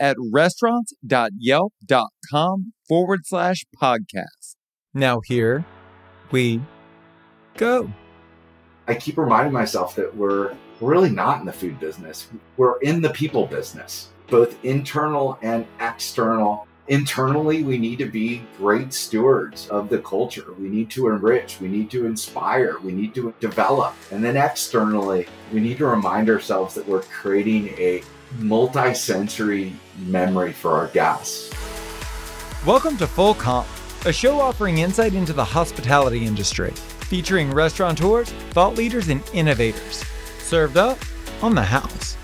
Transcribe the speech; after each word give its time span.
at 0.00 0.16
restaurants.yelp.com 0.32 2.72
forward 2.88 3.20
slash 3.24 3.64
podcast. 3.80 4.56
Now, 4.94 5.20
here 5.24 5.64
we 6.30 6.62
go. 7.56 7.92
I 8.86 8.94
keep 8.94 9.18
reminding 9.18 9.52
myself 9.52 9.96
that 9.96 10.16
we're 10.16 10.54
really 10.80 11.10
not 11.10 11.40
in 11.40 11.46
the 11.46 11.52
food 11.52 11.78
business. 11.78 12.28
We're 12.56 12.78
in 12.78 13.02
the 13.02 13.10
people 13.10 13.46
business, 13.46 14.08
both 14.28 14.56
internal 14.64 15.38
and 15.42 15.66
external. 15.80 16.66
Internally, 16.88 17.62
we 17.62 17.76
need 17.76 17.98
to 17.98 18.06
be 18.06 18.42
great 18.56 18.94
stewards 18.94 19.68
of 19.68 19.90
the 19.90 19.98
culture. 19.98 20.54
We 20.58 20.70
need 20.70 20.88
to 20.90 21.08
enrich, 21.08 21.60
we 21.60 21.68
need 21.68 21.90
to 21.90 22.06
inspire, 22.06 22.78
we 22.78 22.92
need 22.92 23.14
to 23.16 23.34
develop. 23.40 23.94
And 24.10 24.24
then 24.24 24.38
externally, 24.38 25.26
we 25.52 25.60
need 25.60 25.76
to 25.78 25.86
remind 25.86 26.30
ourselves 26.30 26.74
that 26.74 26.88
we're 26.88 27.02
creating 27.02 27.68
a 27.76 28.02
multi 28.36 28.94
sensory 28.94 29.74
memory 29.98 30.52
for 30.52 30.72
our 30.72 30.88
guests. 30.88 31.52
Welcome 32.66 32.96
to 32.98 33.06
Full 33.06 33.34
Comp, 33.34 33.66
a 34.04 34.12
show 34.12 34.40
offering 34.40 34.78
insight 34.78 35.14
into 35.14 35.32
the 35.32 35.44
hospitality 35.44 36.26
industry, 36.26 36.70
featuring 37.08 37.50
restaurateurs, 37.50 38.30
thought 38.50 38.74
leaders, 38.74 39.08
and 39.08 39.22
innovators. 39.32 40.04
Served 40.40 40.76
up 40.76 40.98
on 41.42 41.54
the 41.54 41.62
house. 41.62 42.16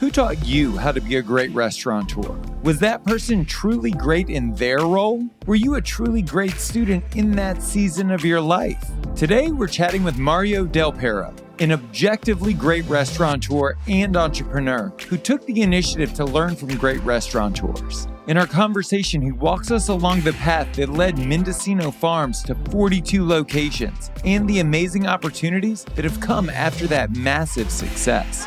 Who 0.00 0.10
taught 0.10 0.46
you 0.46 0.78
how 0.78 0.92
to 0.92 1.00
be 1.00 1.16
a 1.16 1.22
great 1.22 1.50
restaurateur? 1.52 2.34
Was 2.62 2.78
that 2.78 3.04
person 3.04 3.44
truly 3.44 3.90
great 3.90 4.30
in 4.30 4.54
their 4.54 4.78
role? 4.78 5.28
Were 5.46 5.56
you 5.56 5.74
a 5.74 5.82
truly 5.82 6.22
great 6.22 6.54
student 6.54 7.04
in 7.16 7.32
that 7.32 7.62
season 7.62 8.10
of 8.10 8.24
your 8.24 8.40
life? 8.40 8.82
Today, 9.20 9.50
we're 9.50 9.66
chatting 9.66 10.02
with 10.02 10.16
Mario 10.16 10.64
Del 10.64 10.92
Pero, 10.92 11.34
an 11.58 11.72
objectively 11.72 12.54
great 12.54 12.86
restaurateur 12.86 13.76
and 13.86 14.16
entrepreneur 14.16 14.94
who 15.10 15.18
took 15.18 15.44
the 15.44 15.60
initiative 15.60 16.14
to 16.14 16.24
learn 16.24 16.56
from 16.56 16.74
great 16.78 17.02
restaurateurs. 17.02 18.08
In 18.28 18.38
our 18.38 18.46
conversation, 18.46 19.20
he 19.20 19.30
walks 19.30 19.70
us 19.70 19.90
along 19.90 20.22
the 20.22 20.32
path 20.32 20.74
that 20.76 20.88
led 20.88 21.18
Mendocino 21.18 21.90
Farms 21.90 22.42
to 22.44 22.54
42 22.70 23.22
locations 23.22 24.10
and 24.24 24.48
the 24.48 24.60
amazing 24.60 25.06
opportunities 25.06 25.84
that 25.96 26.06
have 26.06 26.18
come 26.20 26.48
after 26.48 26.86
that 26.86 27.14
massive 27.14 27.70
success. 27.70 28.46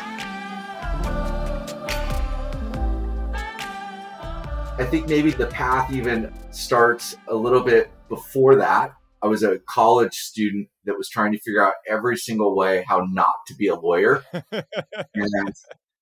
I 4.76 4.88
think 4.90 5.06
maybe 5.06 5.30
the 5.30 5.46
path 5.46 5.92
even 5.92 6.34
starts 6.50 7.16
a 7.28 7.34
little 7.36 7.62
bit 7.62 7.92
before 8.08 8.56
that. 8.56 8.96
I 9.24 9.26
was 9.26 9.42
a 9.42 9.58
college 9.66 10.12
student 10.12 10.68
that 10.84 10.98
was 10.98 11.08
trying 11.08 11.32
to 11.32 11.38
figure 11.38 11.64
out 11.64 11.74
every 11.88 12.18
single 12.18 12.54
way 12.54 12.84
how 12.86 13.06
not 13.10 13.36
to 13.46 13.54
be 13.54 13.68
a 13.68 13.74
lawyer. 13.74 14.22
and, 14.52 15.54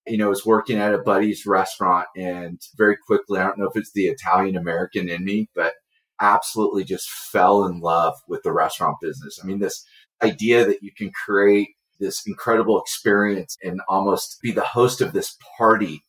you 0.09 0.17
know, 0.17 0.27
I 0.27 0.29
was 0.29 0.45
working 0.45 0.79
at 0.79 0.93
a 0.93 0.99
buddy's 0.99 1.47
restaurant 1.47 2.09
and 2.17 2.61
very 2.77 2.97
quickly, 3.07 3.39
I 3.39 3.45
don't 3.45 3.59
know 3.59 3.69
if 3.69 3.77
it's 3.77 3.93
the 3.93 4.07
Italian 4.07 4.57
American 4.57 5.09
in 5.09 5.25
me, 5.25 5.49
but 5.55 5.75
absolutely 6.21 6.83
just 6.83 7.09
fell 7.09 7.65
in 7.67 7.79
love 7.79 8.15
with 8.27 8.43
the 8.43 8.51
restaurant 8.51 8.97
business. 9.01 9.39
I 9.41 9.47
mean, 9.47 9.61
this 9.61 9.85
idea 10.21 10.67
that 10.67 10.83
you 10.83 10.91
can 10.93 11.13
create 11.13 11.69
this 12.01 12.27
incredible 12.27 12.81
experience 12.81 13.57
and 13.63 13.81
almost 13.89 14.39
be 14.43 14.51
the 14.51 14.63
host 14.63 15.01
of 15.01 15.13
this 15.13 15.37
party 15.57 16.03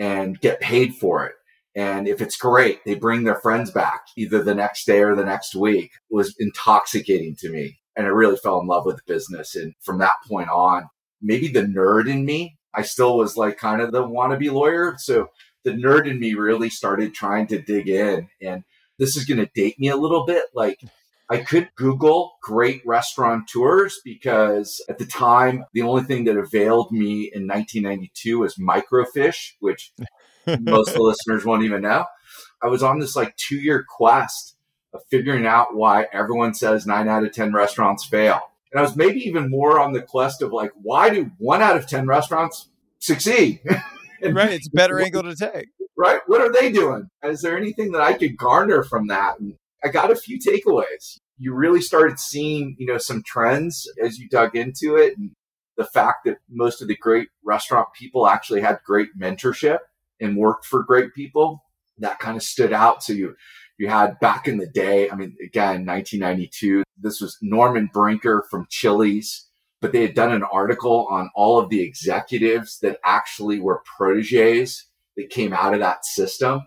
and 0.00 0.40
get 0.40 0.60
paid 0.60 0.96
for 0.96 1.24
it 1.26 1.34
and 1.76 2.08
if 2.08 2.22
it's 2.22 2.38
great, 2.38 2.82
they 2.86 2.94
bring 2.94 3.24
their 3.24 3.38
friends 3.40 3.70
back 3.70 4.06
either 4.16 4.42
the 4.42 4.54
next 4.54 4.86
day 4.86 5.02
or 5.02 5.14
the 5.14 5.26
next 5.26 5.54
week 5.54 5.92
it 6.10 6.14
was 6.14 6.34
intoxicating 6.38 7.36
to 7.36 7.50
me. 7.50 7.78
And 7.94 8.06
I 8.06 8.10
really 8.10 8.36
fell 8.36 8.58
in 8.60 8.66
love 8.66 8.86
with 8.86 8.96
the 8.96 9.12
business. 9.12 9.54
And 9.54 9.74
from 9.82 9.98
that 9.98 10.14
point 10.26 10.48
on, 10.48 10.88
maybe 11.20 11.48
the 11.48 11.62
nerd 11.62 12.10
in 12.10 12.24
me, 12.24 12.56
I 12.74 12.80
still 12.80 13.18
was 13.18 13.36
like 13.36 13.58
kind 13.58 13.82
of 13.82 13.92
the 13.92 14.02
wannabe 14.02 14.50
lawyer. 14.50 14.94
So 14.98 15.28
the 15.64 15.72
nerd 15.72 16.08
in 16.08 16.18
me 16.18 16.32
really 16.32 16.70
started 16.70 17.14
trying 17.14 17.46
to 17.48 17.60
dig 17.60 17.88
in. 17.88 18.28
And 18.40 18.64
this 18.98 19.14
is 19.14 19.26
going 19.26 19.44
to 19.44 19.50
date 19.54 19.78
me 19.78 19.88
a 19.88 19.96
little 19.96 20.24
bit. 20.24 20.44
Like 20.54 20.80
I 21.28 21.38
could 21.38 21.68
Google 21.76 22.36
great 22.42 22.80
restaurateurs 22.86 24.00
because 24.02 24.82
at 24.88 24.96
the 24.96 25.06
time, 25.06 25.64
the 25.74 25.82
only 25.82 26.04
thing 26.04 26.24
that 26.24 26.38
availed 26.38 26.90
me 26.90 27.30
in 27.34 27.46
1992 27.46 28.38
was 28.38 28.54
microfiche, 28.54 29.52
which 29.60 29.92
most 30.60 30.88
of 30.88 30.94
the 30.94 31.02
listeners 31.02 31.44
won't 31.44 31.64
even 31.64 31.82
know. 31.82 32.04
I 32.62 32.68
was 32.68 32.82
on 32.82 32.98
this 32.98 33.16
like 33.16 33.36
two 33.36 33.56
year 33.56 33.84
quest 33.88 34.56
of 34.92 35.02
figuring 35.10 35.46
out 35.46 35.74
why 35.74 36.06
everyone 36.12 36.54
says 36.54 36.86
nine 36.86 37.08
out 37.08 37.24
of 37.24 37.32
10 37.32 37.52
restaurants 37.52 38.04
fail. 38.04 38.40
And 38.72 38.80
I 38.80 38.82
was 38.82 38.96
maybe 38.96 39.20
even 39.20 39.50
more 39.50 39.78
on 39.78 39.92
the 39.92 40.02
quest 40.02 40.42
of 40.42 40.52
like, 40.52 40.72
why 40.80 41.10
do 41.10 41.30
one 41.38 41.62
out 41.62 41.76
of 41.76 41.86
10 41.86 42.06
restaurants 42.06 42.68
succeed? 42.98 43.60
and, 44.22 44.34
right. 44.34 44.52
It's 44.52 44.68
a 44.68 44.70
better 44.70 45.00
angle 45.00 45.22
to 45.22 45.36
take. 45.36 45.68
Right. 45.96 46.20
What 46.26 46.40
are 46.40 46.52
they 46.52 46.70
doing? 46.72 47.08
Is 47.22 47.40
there 47.42 47.56
anything 47.56 47.92
that 47.92 48.02
I 48.02 48.14
could 48.14 48.36
garner 48.36 48.82
from 48.82 49.06
that? 49.06 49.38
And 49.38 49.56
I 49.82 49.88
got 49.88 50.10
a 50.10 50.16
few 50.16 50.38
takeaways. 50.38 51.18
You 51.38 51.54
really 51.54 51.80
started 51.80 52.18
seeing, 52.18 52.76
you 52.78 52.86
know, 52.86 52.98
some 52.98 53.22
trends 53.24 53.90
as 54.02 54.18
you 54.18 54.28
dug 54.28 54.56
into 54.56 54.96
it. 54.96 55.16
And 55.16 55.32
the 55.76 55.84
fact 55.84 56.24
that 56.24 56.38
most 56.50 56.82
of 56.82 56.88
the 56.88 56.96
great 56.96 57.28
restaurant 57.44 57.88
people 57.94 58.26
actually 58.26 58.62
had 58.62 58.80
great 58.84 59.18
mentorship 59.18 59.78
and 60.20 60.36
worked 60.36 60.66
for 60.66 60.82
great 60.82 61.14
people 61.14 61.62
that 61.98 62.18
kind 62.18 62.36
of 62.36 62.42
stood 62.42 62.72
out. 62.72 63.02
So 63.02 63.12
you, 63.12 63.36
you 63.78 63.88
had 63.88 64.18
back 64.20 64.48
in 64.48 64.58
the 64.58 64.66
day, 64.66 65.10
I 65.10 65.14
mean, 65.14 65.36
again, 65.42 65.86
1992, 65.86 66.82
this 66.98 67.20
was 67.20 67.36
Norman 67.42 67.90
Brinker 67.92 68.44
from 68.50 68.66
Chili's, 68.70 69.48
but 69.80 69.92
they 69.92 70.02
had 70.02 70.14
done 70.14 70.32
an 70.32 70.44
article 70.44 71.06
on 71.10 71.30
all 71.34 71.58
of 71.58 71.68
the 71.68 71.82
executives 71.82 72.78
that 72.80 72.98
actually 73.04 73.60
were 73.60 73.82
proteges 73.98 74.86
that 75.16 75.30
came 75.30 75.52
out 75.52 75.74
of 75.74 75.80
that 75.80 76.04
system 76.04 76.62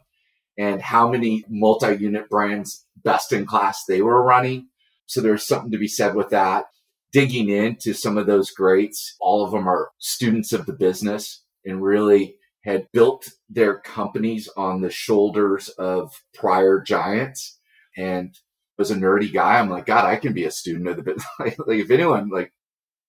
and 0.58 0.82
how 0.82 1.10
many 1.10 1.44
multi-unit 1.50 2.30
brands 2.30 2.86
best 3.04 3.32
in 3.32 3.46
class 3.46 3.86
they 3.86 4.02
were 4.02 4.24
running. 4.24 4.68
So 5.06 5.22
there's 5.22 5.48
something 5.48 5.72
to 5.72 5.78
be 5.78 5.88
said 5.88 6.16
with 6.16 6.30
that. 6.30 6.66
Digging 7.12 7.50
into 7.50 7.94
some 7.94 8.18
of 8.20 8.28
those 8.28 8.52
greats, 8.52 9.16
all 9.20 9.44
of 9.44 9.52
them 9.52 9.68
are 9.68 9.90
students 9.98 10.54
of 10.54 10.68
the 10.68 10.74
business 10.74 11.44
and 11.66 11.82
really 11.82 12.36
had 12.64 12.88
built 12.92 13.30
their 13.50 13.80
companies 13.80 14.50
on 14.58 14.82
the 14.82 14.90
shoulders 14.90 15.70
of 15.70 16.24
prior 16.34 16.82
giants 16.82 17.58
and 17.98 18.38
was 18.78 18.92
a 18.92 18.96
nerdy 18.96 19.32
guy. 19.32 19.60
I'm 19.60 19.70
like, 19.70 19.86
God, 19.86 20.06
I 20.06 20.16
can 20.16 20.34
be 20.34 20.46
a 20.46 20.52
student 20.52 20.88
of 20.88 20.98
the 20.98 21.04
business. 21.04 21.26
like, 21.40 21.80
if 21.80 21.92
anyone, 21.92 22.30
like, 22.30 22.54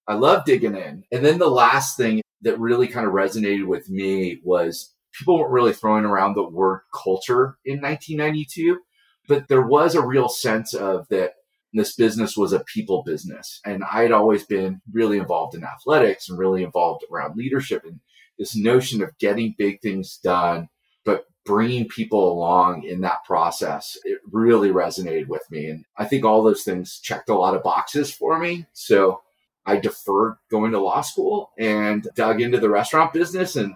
I 0.06 0.14
love 0.14 0.44
digging 0.44 0.76
in. 0.76 1.04
And 1.12 1.24
then 1.24 1.38
the 1.38 1.50
last 1.50 1.96
thing 1.96 2.22
that 2.42 2.58
really 2.58 2.88
kind 2.88 3.06
of 3.06 3.12
resonated 3.12 3.66
with 3.66 3.88
me 3.88 4.40
was 4.42 4.94
people 5.12 5.38
weren't 5.38 5.52
really 5.52 5.72
throwing 5.72 6.04
around 6.04 6.34
the 6.34 6.48
word 6.48 6.80
culture 6.92 7.58
in 7.64 7.80
1992, 7.80 8.80
but 9.28 9.48
there 9.48 9.66
was 9.66 9.94
a 9.94 10.04
real 10.04 10.28
sense 10.28 10.74
of 10.74 11.06
that 11.10 11.34
this 11.72 11.94
business 11.94 12.36
was 12.36 12.52
a 12.52 12.64
people 12.64 13.02
business. 13.04 13.60
And 13.64 13.84
I 13.84 14.02
had 14.02 14.12
always 14.12 14.44
been 14.44 14.80
really 14.92 15.18
involved 15.18 15.54
in 15.54 15.62
athletics 15.62 16.28
and 16.28 16.38
really 16.38 16.64
involved 16.64 17.04
around 17.12 17.36
leadership. 17.36 17.82
And 17.84 18.00
this 18.40 18.56
notion 18.56 19.02
of 19.02 19.16
getting 19.18 19.54
big 19.56 19.82
things 19.82 20.18
done, 20.24 20.70
but 21.04 21.26
bringing 21.44 21.86
people 21.86 22.32
along 22.32 22.84
in 22.84 23.02
that 23.02 23.22
process, 23.26 23.98
it 24.02 24.18
really 24.32 24.70
resonated 24.70 25.28
with 25.28 25.42
me. 25.50 25.66
And 25.66 25.84
I 25.98 26.06
think 26.06 26.24
all 26.24 26.42
those 26.42 26.62
things 26.62 26.98
checked 26.98 27.28
a 27.28 27.34
lot 27.34 27.54
of 27.54 27.62
boxes 27.62 28.10
for 28.10 28.38
me. 28.38 28.66
So 28.72 29.20
I 29.66 29.76
deferred 29.76 30.36
going 30.50 30.72
to 30.72 30.80
law 30.80 31.02
school 31.02 31.50
and 31.58 32.08
dug 32.16 32.40
into 32.40 32.58
the 32.58 32.70
restaurant 32.70 33.12
business. 33.12 33.56
And 33.56 33.74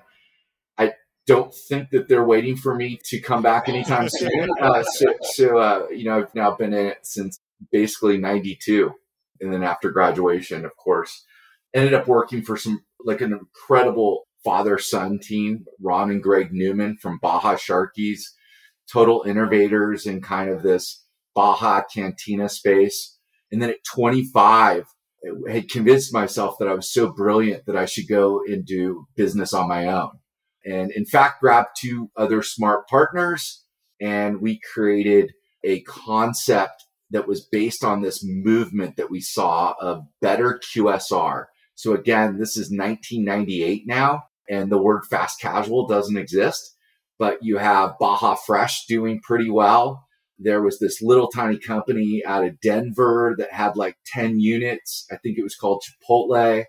I 0.78 0.94
don't 1.26 1.54
think 1.54 1.90
that 1.90 2.08
they're 2.08 2.24
waiting 2.24 2.56
for 2.56 2.74
me 2.74 2.98
to 3.04 3.20
come 3.20 3.42
back 3.42 3.68
anytime 3.68 4.08
soon. 4.08 4.48
Uh, 4.62 4.82
so, 4.82 5.06
so 5.20 5.58
uh, 5.58 5.86
you 5.90 6.04
know, 6.04 6.20
I've 6.20 6.34
now 6.34 6.56
been 6.56 6.72
in 6.72 6.86
it 6.86 7.00
since 7.02 7.38
basically 7.70 8.16
92. 8.16 8.90
And 9.42 9.52
then 9.52 9.62
after 9.62 9.90
graduation, 9.90 10.64
of 10.64 10.74
course, 10.78 11.26
ended 11.74 11.92
up 11.92 12.08
working 12.08 12.40
for 12.40 12.56
some 12.56 12.82
like 13.04 13.20
an 13.20 13.34
incredible 13.34 14.26
father 14.44 14.78
son 14.78 15.18
team, 15.18 15.64
Ron 15.80 16.10
and 16.10 16.22
Greg 16.22 16.50
Newman 16.52 16.96
from 17.00 17.18
Baja 17.20 17.56
Sharkeez, 17.56 18.20
total 18.92 19.24
innovators 19.26 20.06
in 20.06 20.20
kind 20.20 20.50
of 20.50 20.62
this 20.62 21.04
Baja 21.34 21.82
cantina 21.92 22.48
space. 22.48 23.18
And 23.50 23.62
then 23.62 23.70
at 23.70 23.84
25, 23.84 24.84
I 25.48 25.52
had 25.52 25.70
convinced 25.70 26.12
myself 26.12 26.56
that 26.58 26.68
I 26.68 26.74
was 26.74 26.92
so 26.92 27.10
brilliant 27.10 27.66
that 27.66 27.76
I 27.76 27.86
should 27.86 28.08
go 28.08 28.40
and 28.46 28.64
do 28.64 29.06
business 29.16 29.54
on 29.54 29.68
my 29.68 29.86
own. 29.86 30.10
and 30.66 30.90
in 30.92 31.04
fact 31.04 31.40
grabbed 31.40 31.70
two 31.78 32.10
other 32.16 32.42
smart 32.42 32.88
partners 32.88 33.64
and 34.00 34.40
we 34.40 34.60
created 34.72 35.32
a 35.62 35.80
concept 35.82 36.84
that 37.10 37.28
was 37.28 37.46
based 37.46 37.84
on 37.84 38.02
this 38.02 38.24
movement 38.24 38.96
that 38.96 39.10
we 39.10 39.20
saw 39.20 39.74
of 39.80 40.04
better 40.20 40.60
QSR. 40.74 41.46
So 41.74 41.94
again, 41.94 42.38
this 42.38 42.56
is 42.56 42.70
1998 42.70 43.84
now 43.86 44.24
and 44.48 44.70
the 44.70 44.82
word 44.82 45.04
fast 45.06 45.40
casual 45.40 45.86
doesn't 45.86 46.16
exist, 46.16 46.76
but 47.18 47.38
you 47.42 47.58
have 47.58 47.98
Baja 47.98 48.34
Fresh 48.34 48.86
doing 48.86 49.20
pretty 49.20 49.50
well. 49.50 50.06
There 50.38 50.62
was 50.62 50.78
this 50.78 51.00
little 51.00 51.28
tiny 51.28 51.58
company 51.58 52.22
out 52.26 52.44
of 52.44 52.60
Denver 52.60 53.34
that 53.38 53.52
had 53.52 53.76
like 53.76 53.96
10 54.06 54.40
units. 54.40 55.06
I 55.10 55.16
think 55.16 55.38
it 55.38 55.44
was 55.44 55.54
called 55.54 55.82
Chipotle. 55.82 56.64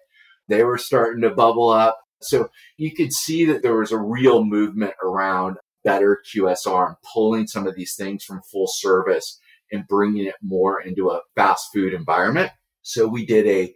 They 0.47 0.63
were 0.63 0.77
starting 0.77 1.23
to 1.23 1.31
bubble 1.31 1.69
up. 1.69 1.99
So 2.21 2.49
you 2.77 2.93
could 2.93 3.11
see 3.11 3.45
that 3.45 3.63
there 3.63 3.77
was 3.77 3.91
a 3.91 3.97
real 3.97 4.43
movement 4.43 4.93
around 5.03 5.57
better 5.83 6.21
QSR 6.33 6.87
and 6.87 6.95
pulling 7.13 7.47
some 7.47 7.67
of 7.67 7.75
these 7.75 7.95
things 7.95 8.23
from 8.23 8.41
full 8.51 8.67
service 8.67 9.39
and 9.71 9.87
bringing 9.87 10.25
it 10.25 10.35
more 10.41 10.81
into 10.81 11.09
a 11.09 11.21
fast 11.35 11.67
food 11.73 11.93
environment. 11.93 12.51
So 12.81 13.07
we 13.07 13.25
did 13.25 13.47
a 13.47 13.73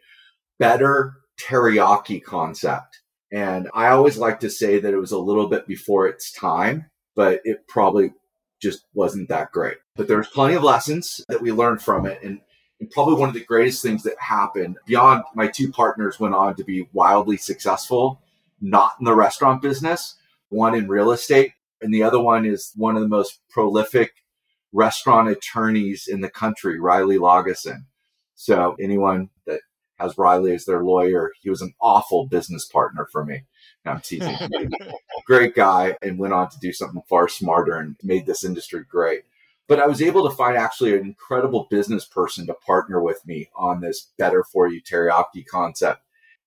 better 0.59 1.13
teriyaki 1.41 2.23
concept. 2.23 2.98
And 3.31 3.69
I 3.73 3.89
always 3.89 4.17
like 4.17 4.39
to 4.41 4.49
say 4.49 4.79
that 4.79 4.93
it 4.93 4.97
was 4.97 5.11
a 5.11 5.19
little 5.19 5.47
bit 5.47 5.67
before 5.67 6.07
its 6.07 6.31
time, 6.31 6.89
but 7.15 7.41
it 7.43 7.67
probably 7.67 8.13
just 8.59 8.85
wasn't 8.93 9.29
that 9.29 9.51
great. 9.51 9.77
But 9.95 10.07
there's 10.07 10.27
plenty 10.27 10.55
of 10.55 10.63
lessons 10.63 11.23
that 11.29 11.41
we 11.41 11.51
learned 11.51 11.81
from 11.81 12.05
it. 12.05 12.21
And, 12.23 12.41
and 12.79 12.89
probably 12.91 13.15
one 13.15 13.29
of 13.29 13.35
the 13.35 13.43
greatest 13.43 13.83
things 13.83 14.03
that 14.03 14.19
happened 14.19 14.77
beyond 14.85 15.23
my 15.35 15.47
two 15.47 15.71
partners 15.71 16.19
went 16.19 16.33
on 16.33 16.55
to 16.55 16.63
be 16.63 16.87
wildly 16.93 17.37
successful, 17.37 18.21
not 18.61 18.93
in 18.99 19.05
the 19.05 19.15
restaurant 19.15 19.61
business, 19.61 20.15
one 20.49 20.75
in 20.75 20.87
real 20.87 21.11
estate. 21.11 21.53
And 21.81 21.93
the 21.93 22.03
other 22.03 22.19
one 22.19 22.45
is 22.45 22.71
one 22.75 22.95
of 22.95 23.01
the 23.01 23.07
most 23.07 23.39
prolific 23.49 24.11
restaurant 24.71 25.29
attorneys 25.29 26.07
in 26.07 26.21
the 26.21 26.29
country, 26.29 26.79
Riley 26.79 27.17
Lagesen. 27.17 27.85
So 28.35 28.75
anyone 28.79 29.29
has 29.99 30.17
Riley 30.17 30.53
as 30.53 30.65
their 30.65 30.83
lawyer, 30.83 31.31
he 31.41 31.49
was 31.49 31.61
an 31.61 31.73
awful 31.81 32.27
business 32.27 32.65
partner 32.65 33.07
for 33.11 33.25
me. 33.25 33.43
I'm 33.85 34.01
teasing. 34.01 34.35
great 35.25 35.55
guy 35.55 35.95
and 36.01 36.19
went 36.19 36.33
on 36.33 36.49
to 36.49 36.59
do 36.59 36.73
something 36.73 37.01
far 37.07 37.27
smarter 37.27 37.75
and 37.75 37.95
made 38.03 38.25
this 38.25 38.43
industry 38.43 38.83
great. 38.87 39.23
But 39.67 39.79
I 39.79 39.87
was 39.87 40.01
able 40.01 40.27
to 40.27 40.35
find 40.35 40.57
actually 40.57 40.93
an 40.97 41.05
incredible 41.05 41.67
business 41.69 42.03
person 42.03 42.47
to 42.47 42.55
partner 42.55 43.01
with 43.01 43.25
me 43.25 43.49
on 43.55 43.81
this 43.81 44.11
better 44.17 44.43
for 44.43 44.67
you 44.67 44.81
teriyaki 44.81 45.45
concept. 45.45 46.01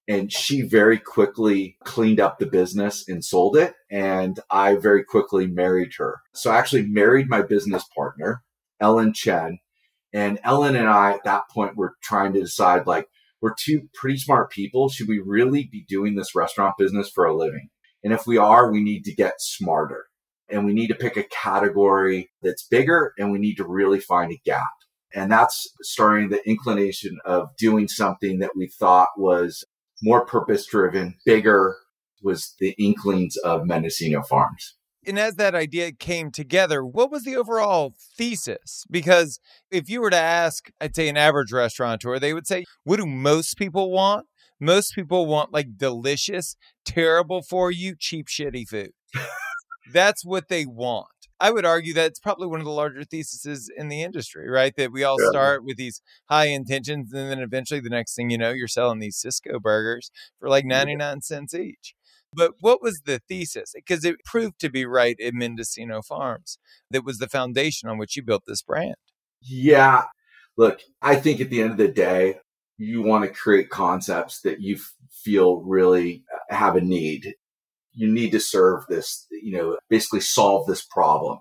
And 0.08 0.32
she 0.32 0.62
very 0.62 0.98
quickly 0.98 1.76
cleaned 1.84 2.18
up 2.18 2.38
the 2.38 2.46
business 2.46 3.08
and 3.08 3.24
sold 3.24 3.56
it. 3.56 3.74
And 3.88 4.40
I 4.50 4.74
very 4.74 5.04
quickly 5.04 5.46
married 5.46 5.92
her. 5.98 6.20
So 6.34 6.50
I 6.50 6.58
actually 6.58 6.88
married 6.88 7.28
my 7.28 7.42
business 7.42 7.84
partner, 7.94 8.42
Ellen 8.80 9.12
Chen. 9.12 9.60
And 10.12 10.40
Ellen 10.42 10.74
and 10.74 10.88
I 10.88 11.12
at 11.12 11.24
that 11.24 11.48
point 11.48 11.76
were 11.76 11.94
trying 12.02 12.32
to 12.32 12.40
decide 12.40 12.88
like, 12.88 13.08
we're 13.42 13.54
two 13.58 13.88
pretty 13.92 14.16
smart 14.16 14.50
people. 14.50 14.88
Should 14.88 15.08
we 15.08 15.18
really 15.18 15.68
be 15.70 15.84
doing 15.88 16.14
this 16.14 16.34
restaurant 16.34 16.76
business 16.78 17.10
for 17.10 17.26
a 17.26 17.36
living? 17.36 17.68
And 18.04 18.12
if 18.12 18.26
we 18.26 18.38
are, 18.38 18.72
we 18.72 18.82
need 18.82 19.04
to 19.04 19.14
get 19.14 19.34
smarter 19.40 20.06
and 20.48 20.64
we 20.64 20.72
need 20.72 20.88
to 20.88 20.94
pick 20.94 21.16
a 21.16 21.24
category 21.24 22.30
that's 22.40 22.66
bigger 22.66 23.12
and 23.18 23.32
we 23.32 23.38
need 23.38 23.56
to 23.56 23.66
really 23.66 24.00
find 24.00 24.32
a 24.32 24.40
gap. 24.44 24.62
And 25.14 25.30
that's 25.30 25.68
starting 25.82 26.30
the 26.30 26.48
inclination 26.48 27.18
of 27.24 27.48
doing 27.58 27.88
something 27.88 28.38
that 28.38 28.52
we 28.56 28.68
thought 28.68 29.08
was 29.18 29.64
more 30.02 30.24
purpose 30.24 30.66
driven, 30.66 31.16
bigger 31.26 31.76
was 32.22 32.54
the 32.60 32.74
inklings 32.78 33.36
of 33.38 33.66
Mendocino 33.66 34.22
Farms. 34.22 34.76
And 35.06 35.18
as 35.18 35.34
that 35.36 35.54
idea 35.54 35.92
came 35.92 36.30
together, 36.30 36.84
what 36.84 37.10
was 37.10 37.24
the 37.24 37.36
overall 37.36 37.94
thesis? 38.16 38.84
Because 38.90 39.40
if 39.70 39.88
you 39.88 40.00
were 40.00 40.10
to 40.10 40.16
ask, 40.16 40.70
I'd 40.80 40.94
say 40.94 41.08
an 41.08 41.16
average 41.16 41.52
restaurateur, 41.52 42.18
they 42.18 42.34
would 42.34 42.46
say, 42.46 42.64
what 42.84 42.98
do 42.98 43.06
most 43.06 43.56
people 43.56 43.90
want? 43.90 44.26
Most 44.60 44.94
people 44.94 45.26
want 45.26 45.52
like 45.52 45.76
delicious, 45.76 46.56
terrible 46.84 47.42
for 47.42 47.72
you, 47.72 47.96
cheap, 47.98 48.28
shitty 48.28 48.68
food. 48.68 48.92
That's 49.92 50.24
what 50.24 50.48
they 50.48 50.64
want. 50.66 51.08
I 51.40 51.50
would 51.50 51.66
argue 51.66 51.92
that 51.94 52.06
it's 52.06 52.20
probably 52.20 52.46
one 52.46 52.60
of 52.60 52.64
the 52.64 52.70
larger 52.70 53.02
theses 53.02 53.68
in 53.76 53.88
the 53.88 54.02
industry, 54.02 54.48
right? 54.48 54.72
That 54.76 54.92
we 54.92 55.02
all 55.02 55.20
yeah. 55.20 55.30
start 55.30 55.64
with 55.64 55.76
these 55.76 56.00
high 56.26 56.46
intentions, 56.46 57.12
and 57.12 57.28
then 57.28 57.40
eventually 57.40 57.80
the 57.80 57.90
next 57.90 58.14
thing 58.14 58.30
you 58.30 58.38
know, 58.38 58.52
you're 58.52 58.68
selling 58.68 59.00
these 59.00 59.20
Sysco 59.20 59.60
burgers 59.60 60.12
for 60.38 60.48
like 60.48 60.64
99 60.64 61.20
cents 61.22 61.52
each. 61.52 61.96
But 62.34 62.54
what 62.60 62.82
was 62.82 63.02
the 63.04 63.20
thesis? 63.28 63.72
Because 63.74 64.04
it 64.04 64.24
proved 64.24 64.58
to 64.60 64.70
be 64.70 64.86
right 64.86 65.16
in 65.18 65.36
Mendocino 65.36 66.02
Farms. 66.02 66.58
That 66.90 67.04
was 67.04 67.18
the 67.18 67.28
foundation 67.28 67.88
on 67.88 67.98
which 67.98 68.16
you 68.16 68.22
built 68.22 68.44
this 68.46 68.62
brand. 68.62 68.94
Yeah. 69.40 70.04
Look, 70.56 70.80
I 71.00 71.16
think 71.16 71.40
at 71.40 71.50
the 71.50 71.60
end 71.60 71.72
of 71.72 71.76
the 71.76 71.88
day, 71.88 72.36
you 72.78 73.02
want 73.02 73.24
to 73.24 73.30
create 73.30 73.70
concepts 73.70 74.40
that 74.42 74.60
you 74.60 74.78
feel 75.10 75.62
really 75.62 76.24
uh, 76.32 76.54
have 76.54 76.76
a 76.76 76.80
need. 76.80 77.34
You 77.92 78.10
need 78.10 78.30
to 78.32 78.40
serve 78.40 78.84
this, 78.88 79.26
you 79.30 79.56
know, 79.56 79.78
basically 79.88 80.20
solve 80.20 80.66
this 80.66 80.82
problem. 80.82 81.40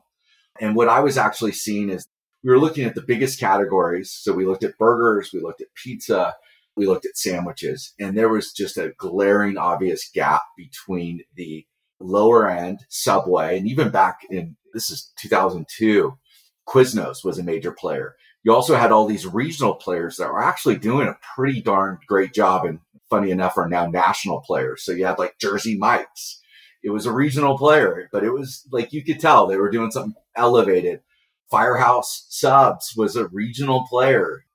And 0.60 0.76
what 0.76 0.90
I 0.90 1.00
was 1.00 1.18
actually 1.18 1.54
seeing 1.54 1.90
is 1.90 2.06
we 2.44 2.52
were 2.52 2.60
looking 2.60 2.86
at 2.86 2.96
the 2.96 3.02
biggest 3.02 3.40
categories. 3.40 4.12
So 4.12 4.34
we 4.34 4.46
looked 4.46 4.64
at 4.64 4.78
burgers, 4.78 5.32
we 5.34 5.40
looked 5.40 5.62
at 5.62 5.74
pizza, 5.76 6.36
we 6.76 6.86
looked 6.86 7.06
at 7.06 7.18
sandwiches, 7.18 7.94
and 8.00 8.18
there 8.18 8.30
was 8.30 8.54
just 8.54 8.78
a 8.78 8.94
glaring, 8.98 9.58
obvious 9.58 10.10
gap 10.14 10.42
between 10.58 11.22
the 11.36 11.66
lower 12.00 12.50
end 12.50 12.80
Subway 12.90 13.58
and 13.58 13.68
even 13.68 13.90
back 13.90 14.20
in 14.30 14.56
this 14.74 14.90
is 14.90 15.12
2002, 15.20 16.18
Quiznos 16.68 17.24
was 17.24 17.38
a 17.38 17.44
major 17.44 17.72
player 17.72 18.16
you 18.44 18.54
also 18.54 18.76
had 18.76 18.92
all 18.92 19.06
these 19.06 19.28
regional 19.28 19.76
players 19.76 20.18
that 20.18 20.30
were 20.30 20.42
actually 20.42 20.78
doing 20.78 21.08
a 21.08 21.18
pretty 21.36 21.62
darn 21.62 22.00
great 22.08 22.34
job 22.34 22.66
and 22.66 22.80
funny 23.10 23.30
enough 23.32 23.58
are 23.58 23.70
now 23.70 23.86
national 23.88 24.42
players. 24.42 24.84
So 24.84 24.92
you 24.94 25.06
had 25.06 25.20
like 25.20 25.38
Jersey 25.40 25.78
Mike's. 25.78 26.40
It 26.84 26.90
was 26.90 27.06
a 27.06 27.12
regional 27.12 27.58
player, 27.58 28.10
but 28.12 28.24
it 28.24 28.32
was 28.32 28.68
like 28.72 28.94
you 28.94 29.04
could 29.04 29.20
tell 29.20 29.46
they 29.46 29.58
were 29.58 29.70
doing 29.70 29.92
something 29.92 30.16
elevated. 30.36 31.02
Firehouse 31.52 32.26
Subs 32.30 32.94
was 32.96 33.16
a 33.16 33.28
regional 33.28 33.86
player, 33.88 34.46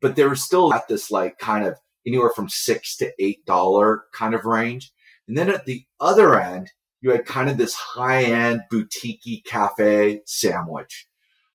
but 0.00 0.16
they 0.16 0.24
were 0.24 0.36
still 0.36 0.72
at 0.72 0.88
this 0.88 1.10
like 1.10 1.38
kind 1.38 1.66
of 1.66 1.76
anywhere 2.06 2.30
from 2.30 2.48
six 2.48 2.96
to 2.96 3.12
eight 3.18 3.44
dollar 3.46 4.04
kind 4.12 4.34
of 4.34 4.44
range. 4.44 4.92
And 5.28 5.36
then 5.36 5.48
at 5.48 5.66
the 5.66 5.84
other 6.00 6.40
end, 6.40 6.70
you 7.00 7.10
had 7.10 7.26
kind 7.26 7.48
of 7.48 7.56
this 7.56 7.74
high 7.74 8.24
end 8.24 8.62
boutique 8.70 9.44
cafe 9.44 10.22
sandwich 10.26 11.06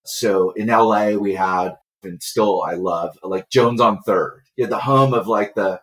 so 0.05 0.51
in 0.51 0.67
LA, 0.67 1.11
we 1.11 1.33
had, 1.33 1.75
and 2.03 2.21
still 2.21 2.61
I 2.61 2.73
love, 2.75 3.17
like 3.23 3.49
Joan's 3.49 3.81
on 3.81 4.01
Third. 4.03 4.43
You 4.55 4.63
had 4.63 4.71
the 4.71 4.79
home 4.79 5.13
of 5.13 5.27
like 5.27 5.55
the 5.55 5.81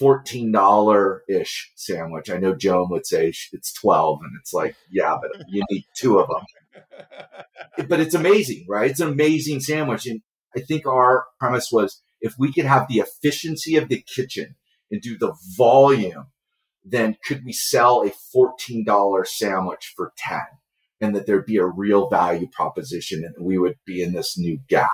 $14 0.00 1.18
ish 1.28 1.72
sandwich. 1.74 2.30
I 2.30 2.38
know 2.38 2.54
Joan 2.54 2.90
would 2.90 3.06
say 3.06 3.32
it's 3.52 3.72
12 3.72 4.20
and 4.22 4.32
it's 4.40 4.52
like, 4.52 4.76
yeah, 4.90 5.16
but 5.20 5.44
you 5.48 5.62
need 5.70 5.84
two 5.96 6.20
of 6.20 6.28
them. 6.28 7.86
but 7.88 8.00
it's 8.00 8.14
amazing, 8.14 8.66
right? 8.68 8.90
It's 8.90 9.00
an 9.00 9.08
amazing 9.08 9.60
sandwich. 9.60 10.06
And 10.06 10.20
I 10.56 10.60
think 10.60 10.86
our 10.86 11.26
premise 11.38 11.70
was 11.72 12.02
if 12.20 12.34
we 12.38 12.52
could 12.52 12.66
have 12.66 12.88
the 12.88 13.00
efficiency 13.00 13.76
of 13.76 13.88
the 13.88 14.02
kitchen 14.02 14.56
and 14.90 15.00
do 15.00 15.18
the 15.18 15.34
volume, 15.56 16.26
then 16.84 17.16
could 17.24 17.44
we 17.44 17.52
sell 17.52 18.02
a 18.02 18.10
$14 18.10 19.26
sandwich 19.26 19.92
for 19.96 20.12
10? 20.16 20.40
and 21.02 21.16
that 21.16 21.26
there'd 21.26 21.44
be 21.44 21.56
a 21.56 21.66
real 21.66 22.08
value 22.08 22.46
proposition 22.46 23.24
and 23.24 23.44
we 23.44 23.58
would 23.58 23.76
be 23.84 24.00
in 24.00 24.12
this 24.12 24.38
new 24.38 24.58
gap. 24.68 24.90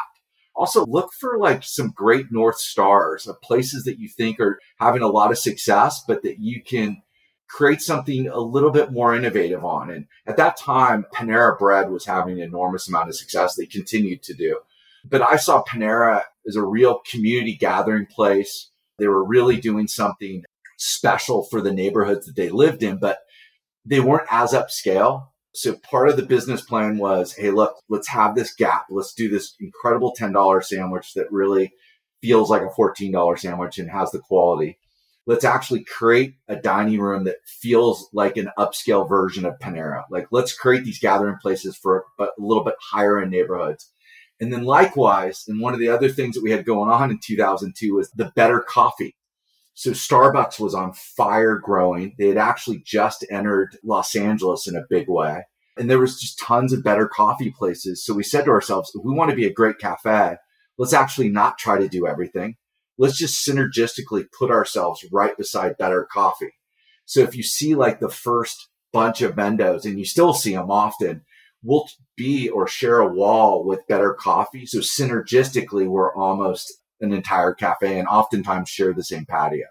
Also, 0.57 0.85
look 0.87 1.11
for 1.13 1.39
like 1.39 1.63
some 1.63 1.93
great 1.95 2.27
North 2.33 2.59
Stars 2.59 3.29
of 3.29 3.41
places 3.43 3.85
that 3.85 3.99
you 4.01 4.09
think 4.09 4.41
are 4.41 4.59
having 4.81 5.03
a 5.03 5.07
lot 5.07 5.31
of 5.31 5.39
success, 5.39 6.03
but 6.09 6.23
that 6.23 6.41
you 6.41 6.63
can 6.65 7.03
create 7.49 7.81
something 7.81 8.27
a 8.27 8.41
little 8.41 8.73
bit 8.73 8.91
more 8.91 9.15
innovative 9.15 9.65
on. 9.65 9.91
And 9.91 10.07
at 10.27 10.37
that 10.39 10.57
time, 10.57 11.07
Panera 11.15 11.57
Bread 11.57 11.91
was 11.91 12.07
having 12.07 12.41
an 12.41 12.49
enormous 12.49 12.89
amount 12.89 13.09
of 13.09 13.15
success. 13.15 13.55
They 13.55 13.67
continued 13.67 14.23
to 14.25 14.35
do. 14.35 14.59
But 15.05 15.23
I 15.23 15.37
saw 15.37 15.63
Panera 15.63 16.25
as 16.47 16.57
a 16.57 16.65
real 16.65 17.01
community 17.11 17.57
gathering 17.57 18.07
place. 18.07 18.71
They 18.99 19.09
were 19.09 19.25
really 19.25 19.61
doing 19.61 19.87
something 19.87 20.45
special 20.77 21.45
for 21.45 21.61
the 21.61 21.73
neighborhoods 21.73 22.27
that 22.27 22.37
they 22.37 22.51
lived 22.51 22.83
in, 22.83 22.99
but 22.99 23.19
they 23.85 24.01
weren't 24.01 24.29
as 24.31 24.53
upscale. 24.53 25.29
So 25.55 25.75
part 25.75 26.09
of 26.09 26.17
the 26.17 26.23
business 26.23 26.63
plan 26.63 26.99
was, 26.99 27.33
hey, 27.33 27.51
look, 27.51 27.77
let's 27.89 28.09
have 28.09 28.35
this 28.35 28.55
gap. 28.55 28.87
Let's 28.91 29.15
do 29.15 29.29
this 29.29 29.55
incredible 29.61 30.15
$10 30.19 30.65
sandwich 30.65 31.15
that 31.15 31.33
really 31.33 31.73
feels 32.21 32.51
like 32.51 32.63
a 32.63 32.81
$14 32.81 33.39
sandwich 33.39 33.79
and 33.79 33.91
has 33.91 34.11
the 34.11 34.21
quality. 34.21 34.79
Let's 35.27 35.45
actually 35.45 35.85
create 35.85 36.35
a 36.49 36.57
dining 36.57 37.01
room 37.01 37.25
that 37.25 37.37
feels 37.47 38.09
like 38.13 38.37
an 38.37 38.51
upscale 38.59 39.09
version 39.09 39.45
of 39.45 39.59
Panera. 39.59 40.05
Like 40.11 40.29
let's 40.31 40.57
create 40.57 40.85
these 40.85 41.01
gathering 41.01 41.37
places 41.43 41.77
for 41.77 42.05
a 42.19 42.29
little 42.39 42.65
bit 42.65 42.77
higher 42.81 43.21
in 43.21 43.31
neighborhoods. 43.31 43.91
And 44.41 44.53
then 44.53 44.65
likewise, 44.65 45.45
and 45.49 45.61
one 45.61 45.75
of 45.75 45.81
the 45.81 45.89
other 45.89 46.09
things 46.09 46.35
that 46.35 46.45
we 46.45 46.53
had 46.53 46.65
going 46.65 46.91
on 46.91 47.11
in 47.11 47.19
2002 47.23 47.95
was 47.95 48.11
the 48.11 48.33
better 48.37 48.61
coffee. 48.61 49.17
So 49.75 49.91
Starbucks 49.91 50.59
was 50.59 50.75
on 50.75 50.93
fire 50.93 51.57
growing. 51.57 52.15
They 52.19 52.29
had 52.29 52.37
actually 52.37 52.83
just 52.85 53.25
entered 53.31 53.77
Los 53.85 54.15
Angeles 54.15 54.67
in 54.67 54.77
a 54.77 54.87
big 54.89 55.09
way. 55.09 55.45
And 55.77 55.89
there 55.89 56.01
was 56.01 56.21
just 56.21 56.39
tons 56.39 56.73
of 56.73 56.83
better 56.83 57.07
coffee 57.07 57.53
places. 57.57 58.05
So 58.05 58.13
we 58.15 58.25
said 58.25 58.45
to 58.45 58.51
ourselves, 58.51 58.91
if 58.95 59.05
we 59.05 59.15
want 59.15 59.31
to 59.31 59.37
be 59.37 59.47
a 59.47 59.53
great 59.53 59.79
cafe, 59.79 60.37
let's 60.77 60.93
actually 60.93 61.29
not 61.29 61.59
try 61.59 61.79
to 61.79 61.89
do 61.89 62.07
everything. 62.07 62.57
Let's 62.97 63.17
just 63.17 63.47
synergistically 63.47 64.27
put 64.37 64.51
ourselves 64.51 65.05
right 65.13 65.37
beside 65.37 65.79
better 65.79 66.09
coffee. 66.13 66.55
So 67.05 67.21
if 67.21 67.37
you 67.37 67.45
see 67.45 67.77
like 67.77 68.01
the 68.01 68.09
first 68.09 68.69
bunch 68.93 69.23
of 69.23 69.37
Mendos 69.37 69.85
and 69.85 69.99
you 69.99 70.05
still 70.05 70.33
see 70.33 70.55
them 70.55 70.71
often, 70.71 71.23
we'll 71.63 71.89
be 72.17 72.49
or 72.49 72.67
share 72.67 73.01
a 73.01 73.13
wall 73.13 73.65
with 73.65 73.87
better 73.89 74.15
coffee. 74.15 74.67
So 74.67 74.79
synergistically, 74.79 75.89
we're 75.89 76.15
almost 76.15 76.73
an 77.01 77.13
entire 77.13 77.55
cafe 77.55 77.99
and 77.99 78.09
oftentimes 78.09 78.69
share 78.69 78.93
the 78.93 79.05
same 79.05 79.27
patio. 79.27 79.67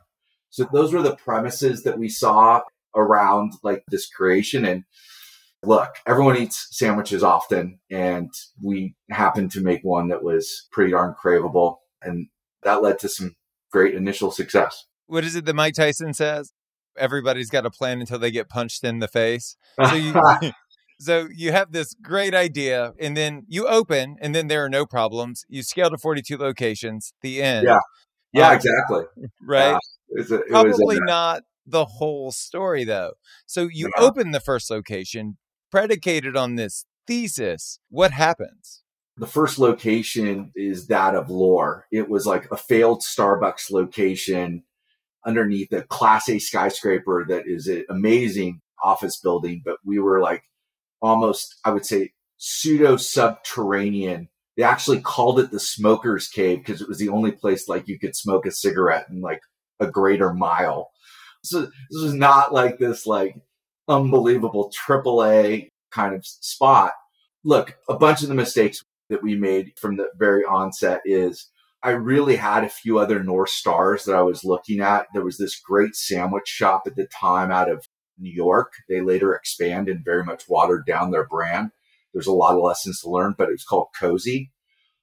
So 0.49 0.67
those 0.71 0.93
were 0.93 1.01
the 1.01 1.15
premises 1.15 1.83
that 1.83 1.99
we 1.99 2.09
saw 2.09 2.61
around 2.95 3.53
like 3.63 3.83
this 3.89 4.07
creation. 4.07 4.65
And 4.65 4.83
look, 5.63 5.95
everyone 6.05 6.37
eats 6.37 6.67
sandwiches 6.71 7.23
often, 7.23 7.79
and 7.91 8.31
we 8.61 8.95
happened 9.09 9.51
to 9.51 9.61
make 9.61 9.83
one 9.83 10.07
that 10.09 10.23
was 10.23 10.67
pretty 10.71 10.91
darn 10.91 11.15
craveable. 11.21 11.77
And 12.01 12.27
that 12.63 12.81
led 12.81 12.99
to 12.99 13.09
some 13.09 13.35
great 13.71 13.95
initial 13.95 14.31
success. 14.31 14.85
What 15.07 15.23
is 15.23 15.35
it 15.35 15.45
that 15.45 15.55
Mike 15.55 15.75
Tyson 15.75 16.13
says? 16.13 16.53
Everybody's 16.97 17.49
got 17.49 17.65
a 17.65 17.69
plan 17.69 17.99
until 17.99 18.17
they 18.17 18.31
get 18.31 18.49
punched 18.49 18.83
in 18.83 18.99
the 18.99 19.07
face. 19.07 19.55
So 19.85 19.93
you, 19.93 20.13
so 20.99 21.27
you 21.33 21.51
have 21.51 21.71
this 21.71 21.93
great 22.01 22.33
idea, 22.33 22.93
and 22.99 23.15
then 23.15 23.45
you 23.47 23.67
open, 23.67 24.17
and 24.19 24.33
then 24.33 24.47
there 24.47 24.63
are 24.65 24.69
no 24.69 24.85
problems. 24.85 25.45
You 25.47 25.63
scale 25.63 25.89
to 25.89 25.97
42 25.97 26.37
locations. 26.37 27.13
The 27.21 27.41
end. 27.41 27.67
Yeah. 27.67 27.79
Yeah, 28.33 28.49
um, 28.49 28.55
exactly. 28.55 29.03
Right. 29.41 29.73
Uh, 29.73 29.79
it 30.09 30.31
a, 30.31 30.39
Probably 30.49 30.99
not 30.99 31.43
the 31.65 31.85
whole 31.85 32.31
story, 32.31 32.83
though. 32.83 33.13
So 33.45 33.69
you 33.71 33.89
yeah. 33.97 34.03
open 34.03 34.31
the 34.31 34.39
first 34.39 34.69
location 34.69 35.37
predicated 35.71 36.35
on 36.35 36.55
this 36.55 36.85
thesis. 37.05 37.79
What 37.89 38.11
happens? 38.11 38.83
The 39.17 39.27
first 39.27 39.57
location 39.57 40.51
is 40.55 40.87
that 40.87 41.15
of 41.15 41.29
lore. 41.29 41.87
It 41.91 42.09
was 42.09 42.25
like 42.25 42.47
a 42.51 42.57
failed 42.57 43.01
Starbucks 43.01 43.71
location 43.71 44.63
underneath 45.25 45.71
a 45.73 45.81
class 45.83 46.29
A 46.29 46.39
skyscraper 46.39 47.25
that 47.27 47.47
is 47.47 47.67
an 47.67 47.85
amazing 47.89 48.61
office 48.83 49.17
building, 49.17 49.61
but 49.65 49.77
we 49.83 49.99
were 49.99 50.21
like 50.21 50.43
almost, 51.01 51.55
I 51.63 51.71
would 51.71 51.85
say, 51.85 52.11
pseudo 52.37 52.97
subterranean. 52.97 54.29
They 54.55 54.63
actually 54.63 55.01
called 55.01 55.39
it 55.39 55.51
the 55.51 55.59
smoker's 55.59 56.27
cave 56.27 56.59
because 56.59 56.81
it 56.81 56.87
was 56.87 56.97
the 56.97 57.09
only 57.09 57.31
place 57.31 57.67
like 57.67 57.87
you 57.87 57.99
could 57.99 58.15
smoke 58.15 58.45
a 58.45 58.51
cigarette 58.51 59.07
in 59.09 59.21
like 59.21 59.41
a 59.79 59.87
greater 59.87 60.33
mile. 60.33 60.91
So 61.43 61.61
this 61.61 62.01
was 62.01 62.13
not 62.13 62.53
like 62.53 62.79
this 62.79 63.05
like 63.05 63.35
unbelievable 63.87 64.71
AAA 64.87 65.69
kind 65.91 66.15
of 66.15 66.25
spot. 66.25 66.91
Look, 67.43 67.77
a 67.87 67.97
bunch 67.97 68.23
of 68.23 68.29
the 68.29 68.35
mistakes 68.35 68.83
that 69.09 69.23
we 69.23 69.35
made 69.35 69.73
from 69.77 69.97
the 69.97 70.07
very 70.17 70.43
onset 70.43 71.01
is 71.05 71.49
I 71.83 71.91
really 71.91 72.35
had 72.35 72.63
a 72.63 72.69
few 72.69 72.99
other 72.99 73.23
North 73.23 73.49
Stars 73.49 74.05
that 74.05 74.15
I 74.15 74.21
was 74.21 74.43
looking 74.43 74.81
at. 74.81 75.05
There 75.13 75.23
was 75.23 75.37
this 75.37 75.59
great 75.59 75.95
sandwich 75.95 76.47
shop 76.47 76.83
at 76.85 76.95
the 76.95 77.07
time 77.07 77.51
out 77.51 77.69
of 77.69 77.85
New 78.17 78.31
York. 78.31 78.73
They 78.89 79.01
later 79.01 79.33
expand 79.33 79.89
and 79.89 80.03
very 80.03 80.23
much 80.23 80.43
watered 80.47 80.85
down 80.85 81.11
their 81.11 81.27
brand. 81.27 81.71
There's 82.13 82.27
a 82.27 82.31
lot 82.31 82.55
of 82.55 82.61
lessons 82.61 83.01
to 83.01 83.09
learn, 83.09 83.35
but 83.37 83.49
it 83.49 83.53
was 83.53 83.63
called 83.63 83.89
Cosi 83.99 84.51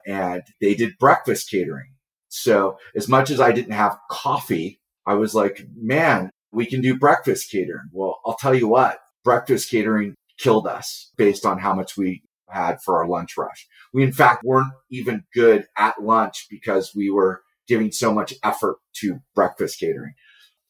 and 0.07 0.43
they 0.61 0.75
did 0.75 0.99
breakfast 0.99 1.51
catering. 1.51 1.95
So 2.29 2.79
as 2.97 3.09
much 3.09 3.31
as 3.31 3.41
I 3.41 3.53
didn't 3.53 3.73
have 3.73 3.99
coffee, 4.11 4.81
I 5.07 5.15
was 5.15 5.35
like, 5.35 5.67
man, 5.77 6.31
we 6.53 6.67
can 6.67 6.81
do 6.81 6.99
breakfast 6.99 7.51
catering. 7.51 7.89
Well, 7.93 8.21
I'll 8.27 8.37
tell 8.37 8.55
you 8.55 8.69
what, 8.69 8.99
breakfast 9.23 9.71
catering 9.71 10.15
killed 10.39 10.67
us 10.67 11.13
based 11.17 11.47
on 11.47 11.59
how 11.59 11.75
much 11.75 11.97
we 11.97 12.23
had 12.49 12.79
for 12.83 12.99
our 12.99 13.09
lunch 13.09 13.37
rush. 13.37 13.67
We 13.93 14.03
in 14.03 14.13
fact 14.13 14.43
weren't 14.45 14.73
even 14.91 15.25
good 15.33 15.67
at 15.77 16.03
lunch 16.03 16.47
because 16.51 16.93
we 16.95 17.11
were 17.11 17.43
giving 17.67 17.93
so 17.93 18.13
much 18.13 18.35
effort 18.43 18.77
to 18.97 19.21
breakfast 19.35 19.81
catering. 19.81 20.15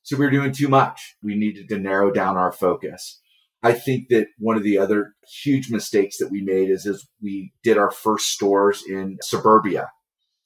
So 0.05 0.19
we 0.19 0.27
were 0.27 0.31
doing 0.31 0.53
too 0.53 0.69
much. 0.69 1.17
We 1.23 1.35
needed 1.35 1.69
to 1.71 1.79
narrow 1.79 2.13
down 2.13 2.37
our 2.37 2.53
focus. 2.53 3.21
I 3.63 3.73
think 3.73 4.09
that 4.11 4.27
one 4.39 4.59
of 4.59 4.63
the 4.63 4.77
other 4.77 5.15
huge 5.43 5.71
mistakes 5.71 6.19
that 6.19 6.31
we 6.31 6.43
made 6.43 6.69
is, 6.69 6.85
is 6.85 7.09
we 7.23 7.55
did 7.63 7.79
our 7.79 7.91
first 7.91 8.27
stores 8.27 8.85
in 8.87 9.17
suburbia. 9.23 9.89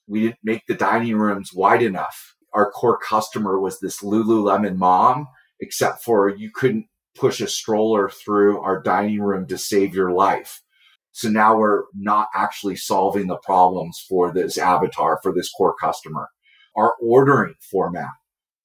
We 0.07 0.21
didn't 0.21 0.39
make 0.41 0.65
the 0.65 0.75
dining 0.75 1.17
rooms 1.17 1.51
wide 1.53 1.83
enough. 1.83 2.35
Our 2.53 2.71
core 2.71 2.97
customer 2.97 3.59
was 3.59 3.81
this 3.81 4.01
Lululemon 4.01 4.77
mom, 4.77 5.27
except 5.59 6.03
for 6.03 6.29
you 6.29 6.51
couldn't 6.55 6.85
push 7.13 7.41
a 7.41 7.47
stroller 7.47 8.09
through 8.09 8.61
our 8.61 8.81
dining 8.81 9.19
room 9.19 9.45
to 9.47 9.57
save 9.57 9.93
your 9.93 10.11
life. 10.11 10.61
So 11.11 11.27
now 11.27 11.57
we're 11.57 11.83
not 11.93 12.29
actually 12.33 12.77
solving 12.77 13.27
the 13.27 13.39
problems 13.43 14.01
for 14.07 14.31
this 14.31 14.57
avatar, 14.57 15.19
for 15.21 15.33
this 15.33 15.51
core 15.51 15.75
customer. 15.75 16.29
Our 16.77 16.93
ordering 17.01 17.55
format 17.69 18.07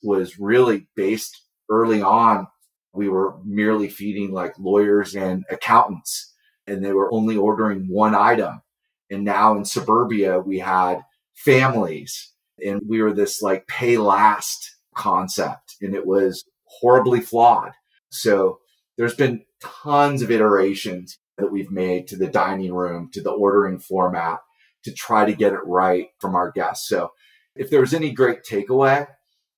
was 0.05 0.39
really 0.39 0.87
based 0.95 1.43
early 1.71 2.03
on. 2.03 2.47
We 2.93 3.09
were 3.09 3.37
merely 3.45 3.89
feeding 3.89 4.33
like 4.33 4.59
lawyers 4.59 5.17
and 5.17 5.45
accountants 5.51 6.33
and 6.67 6.85
they 6.85 6.93
were 6.93 7.13
only 7.13 7.37
ordering 7.37 7.89
one 7.89 8.15
item. 8.15 8.63
And 9.11 9.25
now 9.25 9.57
in 9.57 9.65
suburbia, 9.65 10.39
we 10.41 10.59
had 10.61 11.01
families 11.35 12.33
and 12.65 12.81
we 12.89 13.03
were 13.03 13.13
this 13.13 13.43
like 13.43 13.67
pay 13.67 13.99
last 13.99 14.77
concept 14.95 15.77
and 15.81 15.95
it 15.95 16.07
was 16.07 16.45
horribly 16.65 17.21
flawed. 17.21 17.73
So 18.11 18.59
there's 18.97 19.15
been 19.15 19.45
tons 19.61 20.23
of 20.23 20.31
iterations 20.31 21.19
that 21.37 21.51
we've 21.51 21.71
made 21.71 22.07
to 22.09 22.17
the 22.17 22.29
dining 22.29 22.73
room, 22.73 23.11
to 23.13 23.21
the 23.21 23.33
ordering 23.33 23.79
format 23.79 24.39
to 24.85 24.93
try 24.93 25.25
to 25.25 25.35
get 25.35 25.53
it 25.53 25.65
right 25.65 26.09
from 26.21 26.35
our 26.35 26.53
guests. 26.53 26.89
So 26.89 27.11
if 27.57 27.71
there's 27.71 27.95
any 27.95 28.13
great 28.13 28.45
takeaway, 28.49 29.07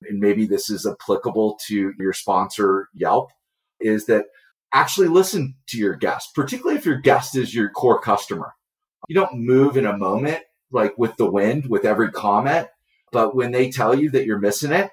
and 0.03 0.19
maybe 0.19 0.45
this 0.45 0.69
is 0.69 0.85
applicable 0.85 1.59
to 1.67 1.93
your 1.97 2.13
sponsor, 2.13 2.87
Yelp, 2.93 3.29
is 3.79 4.05
that 4.05 4.25
actually 4.73 5.07
listen 5.07 5.55
to 5.67 5.77
your 5.77 5.95
guest, 5.95 6.29
particularly 6.35 6.77
if 6.77 6.85
your 6.85 6.99
guest 6.99 7.35
is 7.35 7.55
your 7.55 7.69
core 7.69 7.99
customer. 7.99 8.53
You 9.07 9.15
don't 9.15 9.39
move 9.39 9.77
in 9.77 9.85
a 9.85 9.97
moment 9.97 10.43
like 10.71 10.97
with 10.97 11.15
the 11.17 11.29
wind 11.29 11.67
with 11.69 11.85
every 11.85 12.11
comment, 12.11 12.67
but 13.11 13.35
when 13.35 13.51
they 13.51 13.71
tell 13.71 13.95
you 13.95 14.09
that 14.11 14.25
you're 14.25 14.39
missing 14.39 14.71
it 14.71 14.91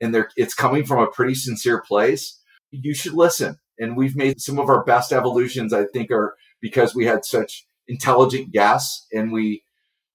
and 0.00 0.14
they're, 0.14 0.30
it's 0.36 0.54
coming 0.54 0.84
from 0.84 1.00
a 1.00 1.10
pretty 1.10 1.34
sincere 1.34 1.82
place, 1.82 2.40
you 2.70 2.94
should 2.94 3.14
listen. 3.14 3.58
And 3.78 3.96
we've 3.96 4.16
made 4.16 4.40
some 4.40 4.58
of 4.58 4.68
our 4.68 4.84
best 4.84 5.12
evolutions, 5.12 5.72
I 5.72 5.84
think, 5.86 6.10
are 6.10 6.36
because 6.60 6.94
we 6.94 7.06
had 7.06 7.24
such 7.24 7.66
intelligent 7.88 8.52
guests 8.52 9.06
and 9.12 9.32
we 9.32 9.62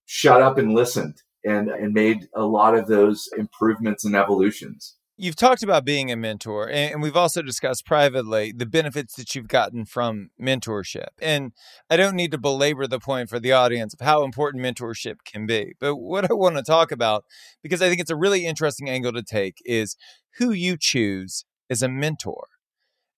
shut 0.05 0.41
up 0.41 0.57
and 0.57 0.73
listened 0.73 1.15
and, 1.43 1.69
and 1.69 1.93
made 1.93 2.27
a 2.35 2.45
lot 2.45 2.75
of 2.75 2.88
those 2.88 3.29
improvements 3.38 4.05
and 4.05 4.15
evolutions. 4.15 4.95
You've 5.15 5.35
talked 5.35 5.62
about 5.62 5.85
being 5.85 6.12
a 6.12 6.15
mentor, 6.15 6.67
and 6.71 7.00
we've 7.00 7.15
also 7.15 7.43
discussed 7.43 7.85
privately 7.85 8.51
the 8.51 8.65
benefits 8.65 9.13
that 9.15 9.35
you've 9.35 9.47
gotten 9.47 9.85
from 9.85 10.31
mentorship. 10.41 11.09
And 11.21 11.51
I 11.88 11.97
don't 11.97 12.15
need 12.15 12.31
to 12.31 12.39
belabor 12.39 12.88
the 12.88 13.00
point 13.00 13.29
for 13.29 13.39
the 13.39 13.51
audience 13.51 13.93
of 13.93 14.03
how 14.03 14.23
important 14.23 14.63
mentorship 14.63 15.17
can 15.23 15.45
be. 15.45 15.75
But 15.79 15.97
what 15.97 16.29
I 16.29 16.33
want 16.33 16.55
to 16.55 16.63
talk 16.63 16.91
about, 16.91 17.25
because 17.62 17.79
I 17.79 17.89
think 17.89 18.01
it's 18.01 18.09
a 18.09 18.15
really 18.15 18.47
interesting 18.47 18.89
angle 18.89 19.13
to 19.13 19.21
take, 19.21 19.57
is 19.65 19.95
who 20.39 20.51
you 20.51 20.77
choose 20.79 21.45
as 21.69 21.83
a 21.83 21.89
mentor. 21.89 22.47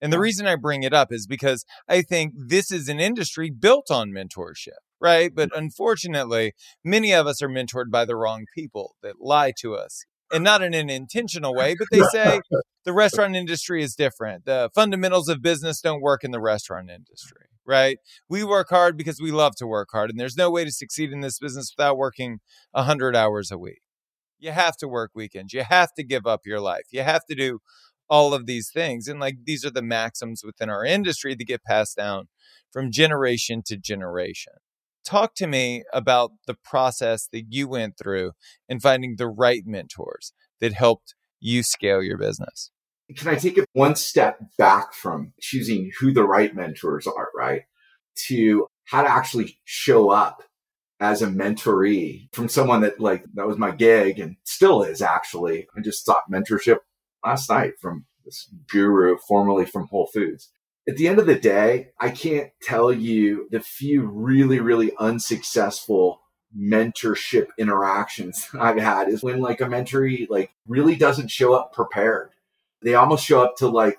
And 0.01 0.11
the 0.11 0.19
reason 0.19 0.45
I 0.45 0.57
bring 0.57 0.83
it 0.83 0.93
up 0.93 1.13
is 1.13 1.25
because 1.25 1.65
I 1.87 2.01
think 2.01 2.33
this 2.35 2.71
is 2.71 2.89
an 2.89 2.99
industry 2.99 3.49
built 3.49 3.89
on 3.89 4.11
mentorship 4.11 4.83
right? 4.99 5.33
But 5.33 5.49
unfortunately, 5.55 6.53
many 6.83 7.13
of 7.13 7.27
us 7.27 7.41
are 7.41 7.49
mentored 7.49 7.91
by 7.91 8.05
the 8.05 8.15
wrong 8.15 8.45
people 8.55 8.95
that 9.03 9.15
lie 9.19 9.53
to 9.61 9.75
us. 9.75 10.05
And 10.31 10.43
not 10.43 10.63
in 10.63 10.73
an 10.73 10.89
intentional 10.89 11.53
way, 11.53 11.75
but 11.77 11.87
they 11.91 12.01
say 12.11 12.41
the 12.83 12.93
restaurant 12.93 13.35
industry 13.35 13.83
is 13.83 13.95
different. 13.95 14.45
The 14.45 14.71
fundamentals 14.73 15.29
of 15.29 15.41
business 15.41 15.81
don't 15.81 16.01
work 16.01 16.23
in 16.23 16.31
the 16.31 16.41
restaurant 16.41 16.89
industry, 16.89 17.45
right? 17.63 17.99
We 18.27 18.43
work 18.43 18.69
hard 18.69 18.97
because 18.97 19.21
we 19.21 19.31
love 19.31 19.55
to 19.57 19.67
work 19.67 19.89
hard. 19.91 20.09
And 20.09 20.19
there's 20.19 20.35
no 20.35 20.49
way 20.49 20.65
to 20.65 20.71
succeed 20.71 21.11
in 21.11 21.21
this 21.21 21.37
business 21.37 21.71
without 21.77 21.97
working 21.97 22.39
100 22.71 23.15
hours 23.15 23.51
a 23.51 23.57
week. 23.57 23.81
You 24.39 24.51
have 24.51 24.75
to 24.77 24.87
work 24.87 25.11
weekends. 25.13 25.53
You 25.53 25.63
have 25.63 25.93
to 25.93 26.03
give 26.03 26.25
up 26.25 26.41
your 26.43 26.59
life. 26.59 26.85
You 26.91 27.03
have 27.03 27.25
to 27.29 27.35
do 27.35 27.59
all 28.09 28.33
of 28.33 28.45
these 28.45 28.71
things. 28.73 29.07
And 29.07 29.19
like 29.19 29.37
these 29.45 29.63
are 29.63 29.71
the 29.71 29.81
maxims 29.81 30.41
within 30.43 30.69
our 30.69 30.83
industry 30.83 31.35
that 31.35 31.45
get 31.45 31.63
passed 31.63 31.97
down 31.97 32.29
from 32.71 32.91
generation 32.91 33.61
to 33.67 33.77
generation. 33.77 34.53
Talk 35.05 35.35
to 35.35 35.47
me 35.47 35.83
about 35.93 36.31
the 36.47 36.55
process 36.55 37.27
that 37.31 37.45
you 37.49 37.67
went 37.67 37.97
through 37.97 38.31
in 38.67 38.79
finding 38.79 39.15
the 39.17 39.27
right 39.27 39.63
mentors 39.65 40.33
that 40.59 40.73
helped 40.73 41.13
you 41.39 41.61
scale 41.61 42.01
your 42.01 42.17
business. 42.17 42.71
Can 43.15 43.27
I 43.27 43.35
take 43.35 43.57
it 43.57 43.69
one 43.73 43.95
step 43.95 44.39
back 44.57 44.93
from 44.93 45.33
choosing 45.39 45.91
who 45.99 46.11
the 46.11 46.23
right 46.23 46.55
mentors 46.55 47.05
are, 47.05 47.29
right? 47.35 47.61
To 48.27 48.65
how 48.85 49.03
to 49.03 49.09
actually 49.09 49.59
show 49.63 50.09
up 50.09 50.41
as 50.99 51.21
a 51.21 51.27
mentoree 51.27 52.33
from 52.33 52.49
someone 52.49 52.81
that 52.81 52.99
like 52.99 53.25
that 53.35 53.45
was 53.45 53.57
my 53.57 53.71
gig 53.71 54.19
and 54.19 54.37
still 54.43 54.81
is 54.81 55.01
actually. 55.01 55.67
I 55.77 55.81
just 55.81 56.03
sought 56.03 56.31
mentorship 56.31 56.77
last 57.23 57.49
night 57.49 57.73
from 57.79 58.05
this 58.23 58.49
guru 58.71 59.17
formerly 59.27 59.65
from 59.65 59.87
Whole 59.87 60.09
Foods. 60.11 60.49
At 60.87 60.97
the 60.97 61.07
end 61.07 61.17
of 61.19 61.25
the 61.25 61.39
day, 61.39 61.89
I 61.99 62.09
can't 62.09 62.51
tell 62.61 62.93
you 62.93 63.47
the 63.51 63.59
few 63.59 64.05
really, 64.05 64.59
really 64.59 64.91
unsuccessful 64.99 66.21
mentorship 66.57 67.47
interactions 67.57 68.47
I've 68.59 68.77
had 68.77 69.09
is 69.09 69.23
when 69.23 69.41
like 69.41 69.61
a 69.61 69.65
mentoree 69.65 70.27
like 70.29 70.51
really 70.67 70.95
doesn't 70.95 71.31
show 71.31 71.53
up 71.53 71.73
prepared. 71.73 72.31
They 72.81 72.95
almost 72.95 73.25
show 73.25 73.43
up 73.43 73.55
to 73.57 73.67
like, 73.67 73.97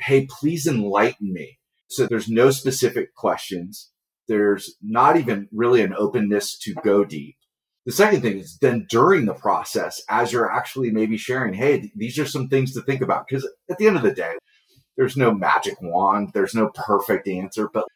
Hey, 0.00 0.26
please 0.26 0.66
enlighten 0.66 1.32
me. 1.32 1.58
So 1.88 2.06
there's 2.06 2.28
no 2.28 2.50
specific 2.50 3.14
questions. 3.14 3.90
There's 4.28 4.76
not 4.80 5.16
even 5.16 5.48
really 5.50 5.82
an 5.82 5.94
openness 5.96 6.56
to 6.58 6.74
go 6.84 7.04
deep. 7.04 7.36
The 7.84 7.92
second 7.92 8.20
thing 8.20 8.38
is 8.38 8.58
then 8.58 8.86
during 8.88 9.24
the 9.24 9.34
process, 9.34 10.02
as 10.08 10.32
you're 10.32 10.52
actually 10.52 10.90
maybe 10.90 11.16
sharing, 11.16 11.54
Hey, 11.54 11.90
these 11.96 12.18
are 12.18 12.26
some 12.26 12.48
things 12.48 12.74
to 12.74 12.82
think 12.82 13.00
about. 13.00 13.28
Cause 13.28 13.48
at 13.68 13.78
the 13.78 13.88
end 13.88 13.96
of 13.96 14.02
the 14.02 14.12
day, 14.12 14.34
there's 14.98 15.16
no 15.16 15.32
magic 15.32 15.80
wand. 15.80 16.32
There's 16.34 16.54
no 16.54 16.70
perfect 16.74 17.26
answer, 17.26 17.70
but 17.72 17.86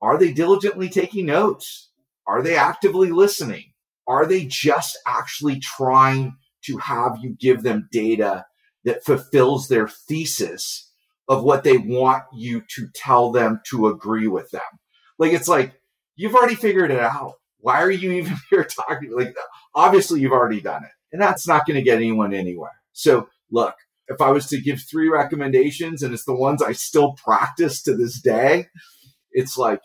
are 0.00 0.18
they 0.18 0.32
diligently 0.32 0.88
taking 0.88 1.26
notes? 1.26 1.90
Are 2.26 2.42
they 2.42 2.56
actively 2.56 3.10
listening? 3.10 3.72
Are 4.06 4.26
they 4.26 4.44
just 4.44 4.98
actually 5.06 5.58
trying 5.58 6.36
to 6.66 6.76
have 6.78 7.18
you 7.20 7.34
give 7.40 7.62
them 7.62 7.88
data 7.90 8.44
that 8.84 9.04
fulfills 9.04 9.66
their 9.66 9.88
thesis 9.88 10.90
of 11.28 11.42
what 11.42 11.64
they 11.64 11.78
want 11.78 12.24
you 12.32 12.62
to 12.76 12.88
tell 12.94 13.32
them 13.32 13.60
to 13.70 13.88
agree 13.88 14.28
with 14.28 14.50
them? 14.50 14.60
Like, 15.18 15.32
it's 15.32 15.48
like, 15.48 15.72
you've 16.14 16.34
already 16.34 16.54
figured 16.54 16.90
it 16.90 17.00
out. 17.00 17.34
Why 17.58 17.80
are 17.80 17.90
you 17.90 18.12
even 18.12 18.36
here 18.50 18.64
talking? 18.64 19.10
Like, 19.16 19.34
obviously 19.74 20.20
you've 20.20 20.32
already 20.32 20.60
done 20.60 20.84
it 20.84 20.90
and 21.12 21.20
that's 21.20 21.46
not 21.46 21.66
going 21.66 21.76
to 21.76 21.82
get 21.82 21.96
anyone 21.96 22.34
anywhere. 22.34 22.72
So 22.92 23.28
look, 23.50 23.74
if 24.08 24.20
I 24.20 24.30
was 24.30 24.46
to 24.48 24.60
give 24.60 24.80
three 24.80 25.08
recommendations 25.08 26.02
and 26.02 26.12
it's 26.12 26.24
the 26.24 26.34
ones 26.34 26.62
I 26.62 26.72
still 26.72 27.14
practice 27.14 27.82
to 27.82 27.96
this 27.96 28.20
day, 28.20 28.66
it's 29.32 29.56
like, 29.56 29.80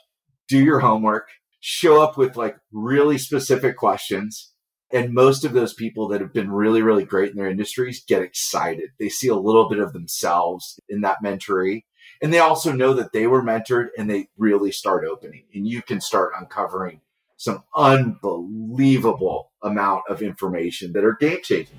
do 0.47 0.63
your 0.63 0.79
homework, 0.79 1.29
show 1.59 2.01
up 2.01 2.17
with 2.17 2.37
like 2.37 2.57
really 2.71 3.17
specific 3.17 3.77
questions. 3.77 4.53
And 4.91 5.13
most 5.13 5.43
of 5.43 5.53
those 5.53 5.73
people 5.73 6.07
that 6.09 6.21
have 6.21 6.33
been 6.33 6.49
really, 6.49 6.81
really 6.81 7.03
great 7.03 7.31
in 7.31 7.37
their 7.37 7.49
industries 7.49 8.03
get 8.05 8.21
excited. 8.21 8.91
They 8.99 9.09
see 9.09 9.27
a 9.27 9.35
little 9.35 9.67
bit 9.67 9.79
of 9.79 9.93
themselves 9.93 10.79
in 10.87 11.01
that 11.01 11.17
mentoree. 11.23 11.83
And 12.21 12.33
they 12.33 12.39
also 12.39 12.71
know 12.71 12.93
that 12.93 13.11
they 13.11 13.27
were 13.27 13.43
mentored 13.43 13.89
and 13.97 14.09
they 14.09 14.29
really 14.37 14.71
start 14.71 15.05
opening 15.05 15.43
and 15.53 15.67
you 15.67 15.81
can 15.81 16.01
start 16.01 16.31
uncovering 16.39 17.01
some 17.35 17.63
unbelievable 17.75 19.51
amount 19.61 20.03
of 20.09 20.21
information 20.21 20.93
that 20.93 21.03
are 21.03 21.15
game 21.19 21.39
changing. 21.43 21.75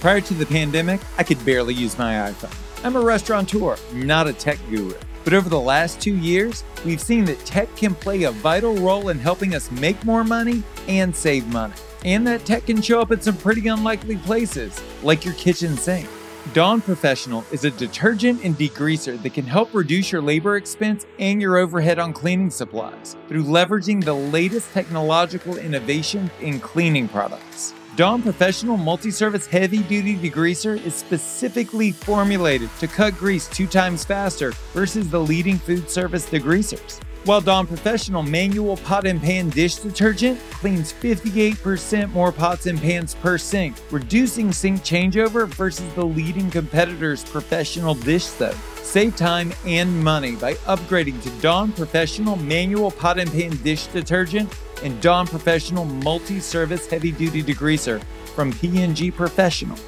Prior 0.00 0.20
to 0.20 0.34
the 0.34 0.46
pandemic, 0.46 1.00
I 1.16 1.24
could 1.24 1.44
barely 1.44 1.74
use 1.74 1.98
my 1.98 2.30
iPhone. 2.30 2.56
I'm 2.84 2.94
a 2.94 3.00
restaurateur, 3.00 3.76
not 3.92 4.28
a 4.28 4.32
tech 4.32 4.58
guru. 4.70 4.94
But 5.24 5.34
over 5.34 5.48
the 5.48 5.58
last 5.58 6.00
two 6.00 6.16
years, 6.16 6.62
we've 6.84 7.00
seen 7.00 7.24
that 7.24 7.44
tech 7.44 7.74
can 7.74 7.96
play 7.96 8.22
a 8.22 8.30
vital 8.30 8.76
role 8.76 9.08
in 9.08 9.18
helping 9.18 9.56
us 9.56 9.72
make 9.72 10.04
more 10.04 10.22
money 10.22 10.62
and 10.86 11.14
save 11.14 11.48
money. 11.48 11.74
And 12.04 12.24
that 12.28 12.44
tech 12.44 12.66
can 12.66 12.80
show 12.80 13.00
up 13.00 13.10
at 13.10 13.24
some 13.24 13.36
pretty 13.38 13.66
unlikely 13.66 14.18
places, 14.18 14.80
like 15.02 15.24
your 15.24 15.34
kitchen 15.34 15.76
sink. 15.76 16.08
Dawn 16.54 16.80
Professional 16.80 17.44
is 17.50 17.64
a 17.64 17.70
detergent 17.72 18.44
and 18.44 18.56
degreaser 18.56 19.20
that 19.20 19.34
can 19.34 19.44
help 19.44 19.74
reduce 19.74 20.12
your 20.12 20.22
labor 20.22 20.56
expense 20.56 21.06
and 21.18 21.42
your 21.42 21.56
overhead 21.56 21.98
on 21.98 22.12
cleaning 22.12 22.50
supplies 22.50 23.16
through 23.26 23.42
leveraging 23.42 24.02
the 24.04 24.14
latest 24.14 24.72
technological 24.72 25.58
innovation 25.58 26.30
in 26.40 26.60
cleaning 26.60 27.08
products. 27.08 27.74
Dawn 27.98 28.22
Professional 28.22 28.76
Multi-Service 28.76 29.48
Heavy 29.48 29.78
Duty 29.78 30.16
Degreaser 30.16 30.80
is 30.86 30.94
specifically 30.94 31.90
formulated 31.90 32.70
to 32.78 32.86
cut 32.86 33.16
grease 33.16 33.48
two 33.48 33.66
times 33.66 34.04
faster 34.04 34.52
versus 34.72 35.10
the 35.10 35.18
leading 35.18 35.58
food 35.58 35.90
service 35.90 36.24
degreasers. 36.30 37.02
While 37.24 37.40
Dawn 37.40 37.66
Professional 37.66 38.22
Manual 38.22 38.76
Pot 38.76 39.04
and 39.04 39.20
Pan 39.20 39.48
Dish 39.48 39.74
Detergent 39.74 40.38
cleans 40.52 40.92
58% 40.92 42.12
more 42.12 42.30
pots 42.30 42.66
and 42.66 42.80
pans 42.80 43.16
per 43.16 43.36
sink, 43.36 43.74
reducing 43.90 44.52
sink 44.52 44.82
changeover 44.82 45.48
versus 45.48 45.92
the 45.94 46.04
leading 46.04 46.52
competitor's 46.52 47.24
professional 47.24 47.94
dish 47.94 48.26
soap. 48.26 48.54
Save 48.76 49.16
time 49.16 49.52
and 49.66 50.04
money 50.04 50.36
by 50.36 50.54
upgrading 50.54 51.20
to 51.24 51.30
Dawn 51.40 51.72
Professional 51.72 52.36
Manual 52.36 52.92
Pot 52.92 53.18
and 53.18 53.30
Pan 53.32 53.56
Dish 53.64 53.88
Detergent 53.88 54.54
and 54.82 55.00
Dawn 55.00 55.26
Professional 55.26 55.84
Multi-Service 55.84 56.86
Heavy 56.88 57.12
Duty 57.12 57.42
Degreaser 57.42 58.02
from 58.34 58.52
P&G 58.52 59.10
Professional. 59.10 59.78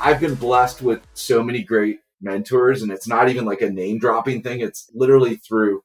I've 0.00 0.20
been 0.20 0.34
blessed 0.34 0.82
with 0.82 1.00
so 1.14 1.42
many 1.42 1.62
great 1.62 2.00
mentors 2.20 2.82
and 2.82 2.90
it's 2.90 3.08
not 3.08 3.28
even 3.28 3.44
like 3.44 3.60
a 3.60 3.70
name 3.70 3.98
dropping 3.98 4.42
thing. 4.42 4.60
It's 4.60 4.90
literally 4.94 5.36
through 5.36 5.82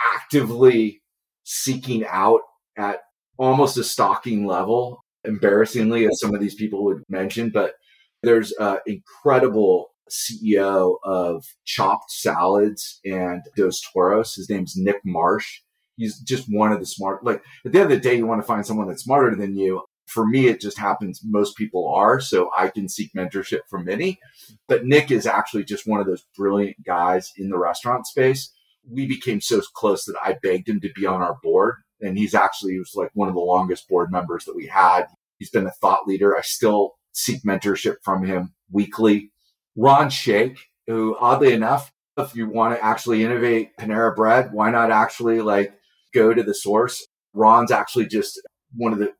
actively 0.00 1.02
seeking 1.44 2.04
out 2.06 2.40
at 2.76 3.00
almost 3.38 3.76
a 3.78 3.84
stalking 3.84 4.46
level, 4.46 5.04
embarrassingly, 5.24 6.06
as 6.06 6.20
some 6.20 6.34
of 6.34 6.40
these 6.40 6.54
people 6.54 6.84
would 6.84 7.02
mention, 7.08 7.50
but 7.50 7.74
there's 8.22 8.52
an 8.52 8.78
incredible 8.86 9.88
CEO 10.10 10.96
of 11.04 11.44
Chopt 11.64 12.10
Salads 12.10 13.00
and 13.04 13.42
Dos 13.56 13.80
Toros. 13.92 14.34
His 14.34 14.48
name's 14.48 14.74
Nick 14.76 15.00
Marsh 15.04 15.60
he's 15.96 16.18
just 16.20 16.46
one 16.48 16.72
of 16.72 16.80
the 16.80 16.86
smart. 16.86 17.24
Like 17.24 17.42
at 17.64 17.72
the 17.72 17.80
end 17.80 17.90
of 17.92 17.96
the 17.96 18.08
day, 18.08 18.16
you 18.16 18.26
want 18.26 18.40
to 18.40 18.46
find 18.46 18.64
someone 18.64 18.88
that's 18.88 19.04
smarter 19.04 19.34
than 19.34 19.56
you. 19.56 19.82
For 20.06 20.24
me, 20.24 20.46
it 20.46 20.60
just 20.60 20.78
happens 20.78 21.20
most 21.24 21.56
people 21.56 21.92
are, 21.92 22.20
so 22.20 22.50
I 22.56 22.68
can 22.68 22.88
seek 22.88 23.12
mentorship 23.14 23.60
from 23.68 23.86
many. 23.86 24.20
But 24.68 24.84
Nick 24.84 25.10
is 25.10 25.26
actually 25.26 25.64
just 25.64 25.86
one 25.86 26.00
of 26.00 26.06
those 26.06 26.24
brilliant 26.36 26.76
guys 26.84 27.32
in 27.36 27.48
the 27.48 27.58
restaurant 27.58 28.06
space. 28.06 28.52
We 28.88 29.06
became 29.06 29.40
so 29.40 29.60
close 29.74 30.04
that 30.04 30.16
I 30.22 30.36
begged 30.40 30.68
him 30.68 30.80
to 30.80 30.92
be 30.94 31.06
on 31.06 31.22
our 31.22 31.38
board, 31.42 31.76
and 32.00 32.16
he's 32.16 32.34
actually 32.34 32.74
he 32.74 32.78
was 32.78 32.92
like 32.94 33.10
one 33.14 33.28
of 33.28 33.34
the 33.34 33.40
longest 33.40 33.88
board 33.88 34.12
members 34.12 34.44
that 34.44 34.54
we 34.54 34.66
had. 34.66 35.06
He's 35.38 35.50
been 35.50 35.66
a 35.66 35.72
thought 35.72 36.06
leader. 36.06 36.36
I 36.36 36.42
still 36.42 36.92
seek 37.12 37.42
mentorship 37.42 37.96
from 38.04 38.24
him 38.24 38.54
weekly. 38.70 39.32
Ron 39.74 40.08
Shaich, 40.08 40.58
who 40.86 41.16
oddly 41.18 41.52
enough, 41.52 41.90
if 42.16 42.34
you 42.34 42.48
want 42.48 42.74
to 42.74 42.84
actually 42.84 43.24
innovate 43.24 43.76
Panera 43.76 44.14
Bread, 44.14 44.52
why 44.52 44.70
not 44.70 44.90
actually 44.90 45.40
like 45.40 45.74
go 46.16 46.34
to 46.34 46.42
the 46.42 46.54
source. 46.54 47.06
Ron's 47.34 47.70
actually 47.70 48.06
just 48.06 48.40
one 48.74 48.92
of 48.92 48.98
the 48.98 49.12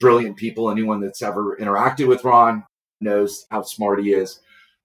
brilliant 0.00 0.36
people. 0.36 0.70
Anyone 0.70 1.00
that's 1.00 1.22
ever 1.22 1.56
interacted 1.60 2.06
with 2.06 2.24
Ron 2.24 2.64
knows 3.00 3.46
how 3.50 3.62
smart 3.62 4.02
he 4.02 4.12
is. 4.12 4.40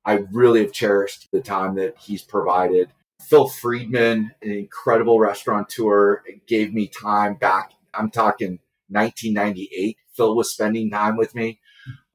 I 0.06 0.24
really 0.32 0.62
have 0.62 0.74
cherished 0.74 1.28
the 1.32 1.42
time 1.42 1.76
that 1.76 1.96
he's 2.00 2.24
provided. 2.24 2.90
Phil 3.22 3.48
Friedman, 3.48 4.32
an 4.42 4.52
incredible 4.52 5.20
restaurateur, 5.20 6.24
gave 6.48 6.74
me 6.74 6.88
time 6.88 7.36
back. 7.36 7.74
I'm 7.94 8.10
talking 8.10 8.60
1998. 8.88 9.98
Phil 10.16 10.36
was 10.36 10.52
spending 10.52 10.90
time 10.90 11.18
with 11.18 11.36
me. 11.36 11.60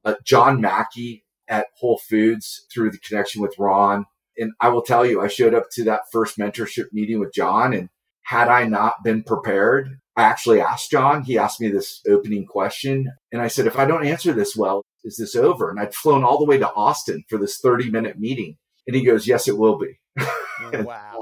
Uh, 0.03 0.15
John 0.23 0.59
Mackey 0.59 1.23
at 1.47 1.67
Whole 1.77 1.99
Foods 1.99 2.65
through 2.73 2.91
the 2.91 2.97
connection 2.97 3.41
with 3.41 3.57
Ron. 3.57 4.05
And 4.37 4.51
I 4.59 4.69
will 4.69 4.81
tell 4.81 5.05
you, 5.05 5.21
I 5.21 5.27
showed 5.27 5.53
up 5.53 5.69
to 5.73 5.83
that 5.85 6.11
first 6.11 6.37
mentorship 6.37 6.87
meeting 6.91 7.19
with 7.19 7.33
John 7.33 7.73
and 7.73 7.89
had 8.25 8.47
I 8.47 8.65
not 8.65 9.03
been 9.03 9.23
prepared, 9.23 9.99
I 10.15 10.23
actually 10.23 10.59
asked 10.59 10.89
John, 10.89 11.23
he 11.23 11.37
asked 11.37 11.61
me 11.61 11.69
this 11.69 12.01
opening 12.09 12.45
question. 12.45 13.11
And 13.31 13.41
I 13.41 13.47
said, 13.47 13.67
if 13.67 13.77
I 13.77 13.85
don't 13.85 14.05
answer 14.05 14.33
this 14.33 14.55
well, 14.55 14.83
is 15.03 15.17
this 15.17 15.35
over? 15.35 15.69
And 15.69 15.79
I'd 15.79 15.93
flown 15.93 16.23
all 16.23 16.39
the 16.39 16.45
way 16.45 16.57
to 16.57 16.73
Austin 16.73 17.23
for 17.29 17.37
this 17.37 17.59
30 17.59 17.91
minute 17.91 18.17
meeting. 18.19 18.57
And 18.87 18.95
he 18.95 19.03
goes, 19.03 19.27
yes, 19.27 19.47
it 19.47 19.57
will 19.57 19.77
be. 19.77 19.99
Wow. 20.73 21.21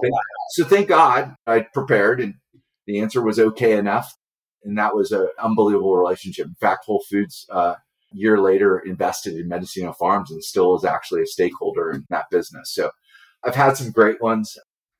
so 0.51 0.63
thank 0.63 0.87
God 0.87 1.35
I 1.47 1.61
prepared 1.73 2.21
and 2.21 2.35
the 2.85 2.99
answer 2.99 3.21
was 3.21 3.39
okay 3.39 3.77
enough. 3.77 4.15
And 4.63 4.77
that 4.77 4.95
was 4.95 5.11
an 5.11 5.27
unbelievable 5.41 5.97
relationship. 5.97 6.45
In 6.45 6.55
fact, 6.61 6.85
Whole 6.85 7.03
Foods, 7.09 7.45
uh, 7.51 7.75
year 8.13 8.39
later 8.39 8.79
invested 8.79 9.35
in 9.35 9.49
Mendocino 9.49 9.91
Farms 9.91 10.31
and 10.31 10.41
still 10.43 10.75
is 10.75 10.85
actually 10.85 11.23
a 11.23 11.27
stakeholder 11.27 11.91
in 11.91 12.05
that 12.09 12.29
business. 12.29 12.73
So 12.73 12.91
I've 13.43 13.55
had 13.55 13.75
some 13.75 13.91
great 13.91 14.21
ones 14.21 14.55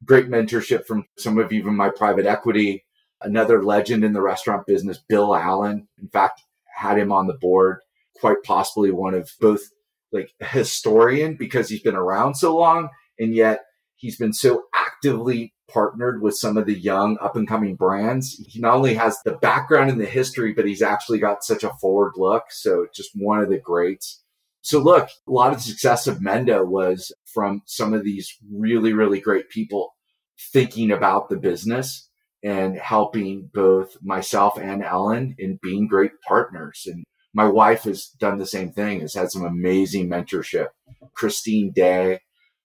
great 0.06 0.28
mentorship 0.28 0.86
from 0.86 1.06
some 1.18 1.38
of 1.38 1.52
even 1.52 1.76
my 1.76 1.90
private 1.90 2.26
equity. 2.26 2.86
Another 3.22 3.64
legend 3.64 4.04
in 4.04 4.14
the 4.14 4.22
restaurant 4.22 4.68
business, 4.68 5.00
Bill 5.08 5.36
Allen. 5.36 5.88
In 6.02 6.10
fact, 6.10 6.42
had 6.76 6.98
him 6.98 7.12
on 7.12 7.28
the 7.28 7.34
board, 7.34 7.80
quite 8.20 8.44
possibly 8.44 8.92
one 8.92 9.14
of 9.14 9.32
both 9.40 9.62
like 10.12 10.32
a 10.42 10.46
historian 10.46 11.36
because 11.36 11.70
he's 11.70 11.82
been 11.82 11.96
around 11.96 12.36
so 12.36 12.56
long 12.56 12.90
and 13.20 13.34
yet 13.34 13.62
he's 13.96 14.18
been 14.18 14.34
so 14.34 14.64
actively 14.76 15.54
partnered 15.70 16.22
with 16.22 16.36
some 16.36 16.58
of 16.58 16.66
the 16.66 16.78
young 16.78 17.18
up 17.20 17.36
and 17.36 17.48
coming 17.48 17.76
brands. 17.76 18.40
He 18.48 18.60
not 18.60 18.76
only 18.76 18.94
has 18.96 19.18
the 19.24 19.38
background 19.38 19.90
in 19.90 19.98
the 19.98 20.06
history, 20.06 20.54
but 20.54 20.66
he's 20.66 20.82
actually 20.82 21.20
got 21.20 21.44
such 21.44 21.64
a 21.64 21.74
forward 21.82 22.14
look. 22.16 22.44
So 22.52 22.88
just 22.94 23.12
one 23.16 23.40
of 23.40 23.50
the 23.50 23.60
greats. 23.60 24.23
So 24.64 24.80
look, 24.80 25.10
a 25.28 25.32
lot 25.32 25.52
of 25.52 25.58
the 25.58 25.64
success 25.64 26.08
of 26.08 26.20
Mendo 26.20 26.66
was 26.66 27.12
from 27.26 27.62
some 27.66 27.94
of 27.94 28.06
these 28.06 28.34
really, 28.50 28.94
really 28.94 29.20
great 29.20 29.50
people 29.50 29.94
thinking 30.54 30.90
about 30.90 31.30
the 31.30 31.36
business 31.36 32.10
and 32.44 32.78
helping 32.78 33.50
both 33.54 33.98
myself 34.02 34.58
and 34.58 34.82
Ellen 34.82 35.36
in 35.38 35.60
being 35.62 35.88
great 35.88 36.12
partners. 36.26 36.84
And 36.86 37.04
my 37.34 37.46
wife 37.46 37.84
has 37.84 38.08
done 38.20 38.38
the 38.38 38.46
same 38.46 38.72
thing, 38.72 39.02
has 39.02 39.14
had 39.14 39.32
some 39.32 39.44
amazing 39.44 40.10
mentorship. 40.10 40.68
Christine 41.14 41.74
Day, 41.74 42.20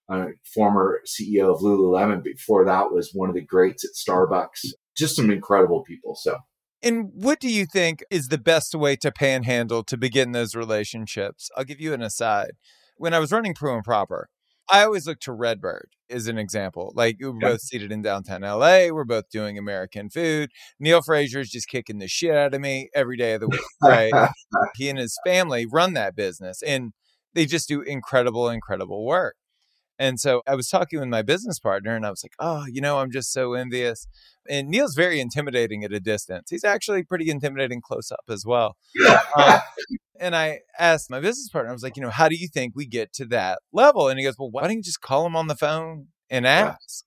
uh, 0.09 0.27
former 0.53 1.01
CEO 1.05 1.53
of 1.53 1.61
Lululemon, 1.61 2.23
before 2.23 2.63
that 2.63 2.93
was 2.93 3.11
one 3.13 3.27
of 3.27 3.35
the 3.35 3.45
greats 3.45 3.83
at 3.83 3.91
Starbucks. 3.91 4.71
Just 4.95 5.17
some 5.17 5.29
incredible 5.29 5.83
people. 5.83 6.15
So 6.15 6.37
and 6.81 7.09
what 7.13 7.39
do 7.39 7.49
you 7.49 7.65
think 7.65 8.03
is 8.09 8.27
the 8.27 8.37
best 8.37 8.73
way 8.73 8.95
to 8.97 9.11
panhandle 9.11 9.83
to 9.83 9.97
begin 9.97 10.31
those 10.31 10.55
relationships? 10.55 11.49
I'll 11.55 11.63
give 11.63 11.81
you 11.81 11.93
an 11.93 12.01
aside. 12.01 12.51
When 12.97 13.13
I 13.13 13.19
was 13.19 13.31
running 13.31 13.53
Preux 13.53 13.75
and 13.75 13.83
Proper, 13.83 14.29
I 14.71 14.83
always 14.83 15.07
look 15.07 15.19
to 15.21 15.33
Redbird 15.33 15.89
as 16.09 16.27
an 16.27 16.37
example. 16.37 16.93
Like 16.95 17.17
we're 17.19 17.33
yeah. 17.41 17.49
both 17.49 17.61
seated 17.61 17.91
in 17.91 18.01
downtown 18.01 18.41
LA. 18.41 18.89
We're 18.91 19.03
both 19.03 19.29
doing 19.29 19.57
American 19.57 20.09
food. 20.09 20.51
Neal 20.79 21.01
Fraser 21.01 21.39
is 21.39 21.49
just 21.49 21.67
kicking 21.67 21.99
the 21.99 22.07
shit 22.07 22.35
out 22.35 22.53
of 22.53 22.61
me 22.61 22.89
every 22.93 23.17
day 23.17 23.33
of 23.33 23.41
the 23.41 23.47
week. 23.47 23.61
Right. 23.81 24.13
he 24.75 24.89
and 24.89 24.99
his 24.99 25.17
family 25.25 25.65
run 25.65 25.93
that 25.93 26.15
business 26.15 26.61
and 26.61 26.93
they 27.33 27.45
just 27.45 27.67
do 27.67 27.81
incredible, 27.81 28.49
incredible 28.49 29.05
work. 29.05 29.35
And 29.99 30.17
so 30.17 30.41
I 30.47 30.55
was 30.55 30.69
talking 30.69 30.97
with 30.99 31.09
my 31.09 31.21
business 31.21 31.59
partner 31.59 31.93
and 31.93 32.05
I 32.05 32.09
was 32.09 32.23
like, 32.23 32.33
oh, 32.39 32.63
you 32.71 32.79
know, 32.79 32.99
I'm 32.99 33.11
just 33.11 33.33
so 33.33 33.53
envious. 33.53 34.07
And 34.49 34.69
Neal's 34.69 34.95
very 34.95 35.19
intimidating 35.19 35.83
at 35.83 35.91
a 35.91 35.99
distance. 35.99 36.49
He's 36.49 36.63
actually 36.63 37.03
pretty 37.03 37.29
intimidating 37.29 37.81
close 37.81 38.09
up 38.09 38.23
as 38.29 38.45
well. 38.45 38.77
um, 39.35 39.59
and 40.19 40.37
I 40.37 40.61
asked 40.79 41.09
my 41.09 41.19
business 41.19 41.49
partner, 41.49 41.69
I 41.69 41.73
was 41.73 41.83
like, 41.83 41.97
you 41.97 42.01
know, 42.01 42.09
how 42.09 42.29
do 42.29 42.35
you 42.35 42.47
think 42.47 42.73
we 42.75 42.85
get 42.85 43.11
to 43.13 43.25
that 43.25 43.59
level? 43.73 44.07
And 44.07 44.17
he 44.17 44.23
goes, 44.25 44.35
well, 44.39 44.49
why 44.49 44.61
don't 44.63 44.77
you 44.77 44.81
just 44.83 45.01
call 45.01 45.25
him 45.25 45.35
on 45.35 45.47
the 45.47 45.55
phone 45.55 46.07
and 46.29 46.47
ask? 46.47 47.03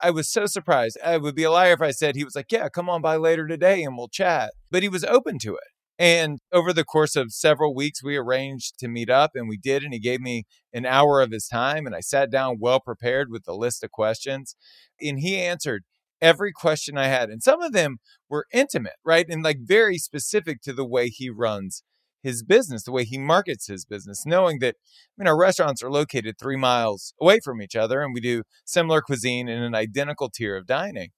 I 0.00 0.10
was 0.10 0.28
so 0.28 0.46
surprised. 0.46 0.98
I 1.04 1.18
would 1.18 1.36
be 1.36 1.44
a 1.44 1.50
liar 1.50 1.74
if 1.74 1.80
I 1.80 1.92
said 1.92 2.16
he 2.16 2.24
was 2.24 2.34
like, 2.34 2.50
yeah, 2.50 2.68
come 2.68 2.90
on 2.90 3.00
by 3.02 3.16
later 3.16 3.46
today 3.46 3.84
and 3.84 3.96
we'll 3.96 4.08
chat. 4.08 4.52
But 4.68 4.82
he 4.82 4.88
was 4.88 5.04
open 5.04 5.38
to 5.40 5.54
it. 5.54 5.71
And 5.98 6.40
over 6.52 6.72
the 6.72 6.84
course 6.84 7.16
of 7.16 7.32
several 7.32 7.74
weeks, 7.74 8.02
we 8.02 8.16
arranged 8.16 8.78
to 8.78 8.88
meet 8.88 9.10
up 9.10 9.32
and 9.34 9.48
we 9.48 9.56
did. 9.56 9.82
And 9.82 9.92
he 9.92 10.00
gave 10.00 10.20
me 10.20 10.44
an 10.72 10.86
hour 10.86 11.20
of 11.20 11.30
his 11.30 11.46
time. 11.46 11.86
And 11.86 11.94
I 11.94 12.00
sat 12.00 12.30
down 12.30 12.56
well 12.60 12.80
prepared 12.80 13.30
with 13.30 13.46
a 13.46 13.54
list 13.54 13.84
of 13.84 13.90
questions. 13.90 14.56
And 15.00 15.20
he 15.20 15.36
answered 15.38 15.84
every 16.20 16.52
question 16.52 16.96
I 16.96 17.08
had. 17.08 17.28
And 17.28 17.42
some 17.42 17.60
of 17.62 17.72
them 17.72 17.98
were 18.28 18.46
intimate, 18.52 18.96
right? 19.04 19.26
And 19.28 19.42
like 19.42 19.58
very 19.60 19.98
specific 19.98 20.62
to 20.62 20.72
the 20.72 20.86
way 20.86 21.08
he 21.08 21.28
runs 21.28 21.82
his 22.22 22.42
business, 22.42 22.84
the 22.84 22.92
way 22.92 23.04
he 23.04 23.18
markets 23.18 23.66
his 23.66 23.84
business, 23.84 24.22
knowing 24.24 24.60
that, 24.60 24.76
I 24.76 25.22
mean, 25.22 25.28
our 25.28 25.36
restaurants 25.36 25.82
are 25.82 25.90
located 25.90 26.36
three 26.38 26.56
miles 26.56 27.14
away 27.20 27.40
from 27.44 27.60
each 27.60 27.74
other 27.74 28.00
and 28.00 28.14
we 28.14 28.20
do 28.20 28.44
similar 28.64 29.02
cuisine 29.02 29.48
in 29.48 29.60
an 29.60 29.74
identical 29.74 30.30
tier 30.30 30.56
of 30.56 30.66
dining. 30.66 31.10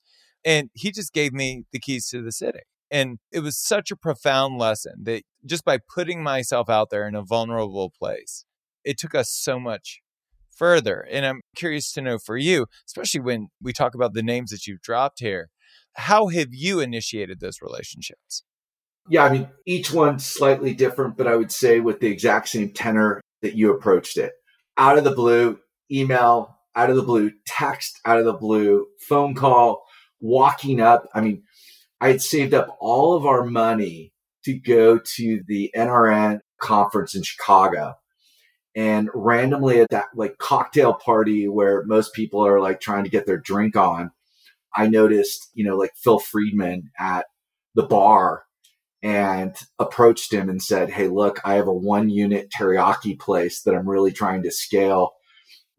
And 0.45 0.71
he 0.75 0.91
just 0.91 1.13
gave 1.13 1.33
me 1.33 1.65
the 1.73 1.79
keys 1.79 2.09
to 2.09 2.23
the 2.23 2.33
city. 2.33 2.61
And 2.91 3.19
it 3.33 3.41
was 3.41 3.59
such 3.59 3.91
a 3.91 3.97
profound 3.97 4.59
lesson 4.59 4.93
that 5.03 5.23
just 5.45 5.65
by 5.65 5.79
putting 5.95 6.23
myself 6.23 6.69
out 6.69 6.91
there 6.91 7.09
in 7.09 7.15
a 7.15 7.23
vulnerable 7.23 7.91
place, 7.91 8.45
it 8.85 8.99
took 8.99 9.15
us 9.15 9.31
so 9.33 9.59
much 9.59 10.01
further. 10.55 11.07
And 11.11 11.27
I'm 11.27 11.41
curious 11.57 11.93
to 11.93 12.03
know 12.03 12.19
for 12.19 12.37
you, 12.37 12.67
especially 12.87 13.21
when 13.21 13.49
we 13.61 13.73
talk 13.73 13.95
about 13.95 14.15
the 14.15 14.23
names 14.23 14.51
that 14.51 14.67
you've 14.67 14.83
dropped 14.83 15.21
here, 15.21 15.49
how 15.95 16.29
have 16.29 16.49
you 16.51 16.81
initiated 16.81 17.41
those 17.41 17.63
relationships? 17.63 18.45
Yeah, 19.09 19.25
I 19.25 19.33
mean, 19.33 19.49
each 19.67 19.93
one 19.93 20.19
slightly 20.19 20.73
different, 20.75 21.17
but 21.17 21.27
I 21.27 21.37
would 21.37 21.53
say 21.53 21.81
with 21.81 22.01
the 22.01 22.07
exact 22.09 22.49
same 22.49 22.71
tenor 22.71 23.21
that 23.43 23.55
you 23.55 23.73
approached 23.73 24.17
it. 24.17 24.33
Out 24.79 24.99
of 24.99 25.05
the 25.05 25.11
blue, 25.11 25.59
email, 25.91 26.59
out 26.75 26.91
of 26.91 26.97
the 26.97 27.03
blue, 27.03 27.31
text, 27.47 28.01
out 28.05 28.19
of 28.19 28.25
the 28.25 28.33
blue, 28.33 28.87
phone 29.01 29.35
call, 29.35 29.85
walking 30.21 30.81
up. 30.81 31.07
I 31.15 31.21
mean, 31.21 31.43
I 32.05 32.09
had 32.09 32.21
saved 32.21 32.53
up 32.53 32.77
all 32.81 33.17
of 33.17 33.25
our 33.25 33.47
money 33.47 34.13
to 34.45 34.53
go 34.59 34.99
to 34.99 35.43
the 35.49 35.73
NRN 35.75 36.41
conference 36.61 37.15
in 37.15 37.23
Chicago. 37.23 37.95
And 38.77 39.09
randomly 39.15 39.81
at 39.81 39.89
that 39.89 40.09
like 40.15 40.37
cocktail 40.37 40.93
party 40.93 41.49
where 41.49 41.83
most 41.87 42.13
people 42.13 42.47
are 42.47 42.61
like 42.61 42.79
trying 42.79 43.05
to 43.05 43.11
get 43.11 43.25
their 43.25 43.39
drink 43.39 43.75
on, 43.75 44.11
I 44.77 44.87
noticed, 44.87 45.49
you 45.55 45.65
know, 45.65 45.79
like 45.79 45.93
Phil 45.97 46.19
Friedman 46.19 46.91
at 46.99 47.25
the 47.75 47.85
bar 47.85 48.45
and 49.03 49.57
approached 49.79 50.31
him 50.31 50.51
and 50.51 50.63
said, 50.63 50.91
Hey, 50.91 51.09
look, 51.09 51.41
I 51.43 51.55
have 51.55 51.69
a 51.69 51.73
one 51.73 52.11
unit 52.11 52.51
teriyaki 52.51 53.19
place 53.19 53.63
that 53.63 53.75
I'm 53.75 53.89
really 53.89 54.13
trying 54.13 54.43
to 54.43 54.51
scale. 54.51 55.13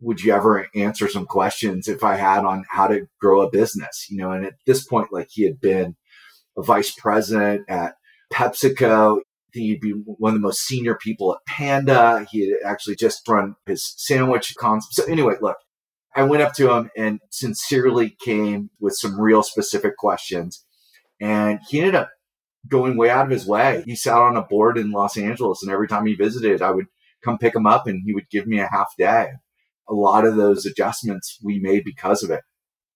Would 0.02 0.24
you 0.24 0.34
ever 0.34 0.70
answer 0.74 1.08
some 1.08 1.28
questions 1.28 1.88
if 1.88 2.04
I 2.04 2.16
had 2.16 2.46
on 2.46 2.66
how 2.68 2.88
to 2.88 3.06
grow 3.22 3.42
a 3.42 3.52
business? 3.52 4.08
You 4.10 4.18
know, 4.18 4.32
and 4.32 4.44
at 4.44 4.56
this 4.66 4.84
point, 4.84 5.14
like 5.14 5.28
he 5.30 5.44
had 5.44 5.62
been 5.62 5.96
a 6.58 6.64
vice 6.64 6.92
president 6.92 7.66
at 7.70 7.96
PepsiCo. 8.34 9.20
He'd 9.54 9.80
be 9.80 9.92
one 9.92 10.34
of 10.34 10.42
the 10.42 10.46
most 10.46 10.66
senior 10.66 10.96
people 10.96 11.34
at 11.34 11.46
Panda. 11.48 12.26
He 12.30 12.50
had 12.50 12.58
actually 12.66 12.98
just 12.98 13.28
run 13.28 13.56
his 13.66 13.94
sandwich 13.98 14.54
concept. 14.58 14.94
So 14.96 15.12
anyway, 15.12 15.36
look, 15.40 15.58
I 16.16 16.24
went 16.24 16.44
up 16.44 16.54
to 16.56 16.74
him 16.74 16.90
and 16.98 17.20
sincerely 17.30 18.16
came 18.24 18.70
with 18.80 18.96
some 18.96 19.20
real 19.20 19.44
specific 19.44 19.98
questions. 19.98 20.66
And 21.22 21.60
he 21.70 21.80
ended 21.80 21.96
up 21.96 22.10
going 22.68 22.98
way 22.98 23.10
out 23.10 23.26
of 23.26 23.32
his 23.32 23.46
way. 23.46 23.84
He 23.86 23.96
sat 23.96 24.18
on 24.18 24.36
a 24.36 24.42
board 24.42 24.78
in 24.78 24.92
Los 24.92 25.18
Angeles 25.18 25.62
and 25.62 25.72
every 25.72 25.88
time 25.88 26.06
he 26.06 26.16
visited, 26.16 26.62
I 26.62 26.72
would 26.72 26.88
come 27.24 27.38
pick 27.38 27.56
him 27.56 27.66
up 27.66 27.88
and 27.88 28.02
he 28.06 28.14
would 28.14 28.30
give 28.30 28.48
me 28.48 28.60
a 28.60 28.70
half 28.70 28.88
day. 28.98 29.30
A 29.88 29.94
lot 29.94 30.26
of 30.26 30.36
those 30.36 30.66
adjustments 30.66 31.38
we 31.44 31.60
made 31.60 31.84
because 31.84 32.24
of 32.24 32.32
it. 32.32 32.42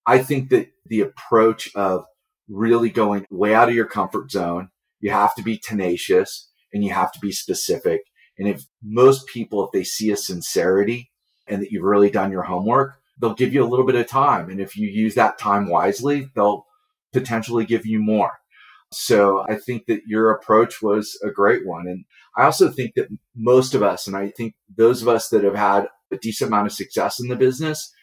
I 0.06 0.20
think 0.20 0.50
that 0.50 0.70
the 0.86 1.02
approach 1.02 1.70
of 1.76 2.04
really 2.50 2.90
going 2.90 3.26
way 3.30 3.54
out 3.54 3.70
of 3.70 3.76
your 3.76 3.86
comfort 3.86 4.32
zone. 4.32 4.70
You 5.00 5.12
have 5.12 5.36
to 5.36 5.44
be 5.44 5.58
tenacious 5.58 6.50
and 6.74 6.84
you 6.84 6.92
have 6.92 7.12
to 7.14 7.20
be 7.20 7.32
specific. 7.32 8.02
And 8.38 8.48
if 8.48 8.66
most 8.84 9.28
people, 9.28 9.66
if 9.66 9.72
they 9.72 9.84
see 9.84 10.12
a 10.12 10.18
sincerity 10.18 11.12
and 11.48 11.62
that 11.62 11.72
you've 11.72 11.84
really 11.84 12.10
done 12.10 12.32
your 12.32 12.44
homework, 12.44 12.96
they'll 13.20 13.34
give 13.34 13.54
you 13.54 13.64
a 13.64 13.68
little 13.68 13.86
bit 13.86 13.96
of 13.96 14.08
time. 14.08 14.50
And 14.50 14.60
if 14.60 14.76
you 14.78 14.88
use 14.88 15.16
that 15.16 15.38
time 15.38 15.70
wisely, 15.70 16.30
they'll 16.36 16.66
potentially 17.14 17.66
give 17.66 17.86
you 17.86 18.00
more. 18.00 18.40
So 18.92 19.46
I 19.48 19.56
think 19.56 19.86
that 19.86 20.02
your 20.08 20.32
approach 20.32 20.82
was 20.82 21.18
a 21.24 21.30
great 21.30 21.66
one. 21.66 21.88
And 21.88 22.06
I 22.36 22.46
also 22.46 22.70
think 22.70 22.94
that 22.96 23.10
most 23.36 23.76
of 23.76 23.84
us, 23.84 24.08
and 24.08 24.16
I 24.16 24.30
think 24.30 24.56
those 24.76 25.02
of 25.02 25.08
us 25.08 25.30
that 25.30 25.44
have 25.44 25.56
had 25.56 25.88
a 26.12 26.18
decent 26.18 26.48
amount 26.48 26.68
of 26.68 26.74
success 26.74 27.20
in 27.20 27.28
the 27.28 27.36
business 27.36 27.94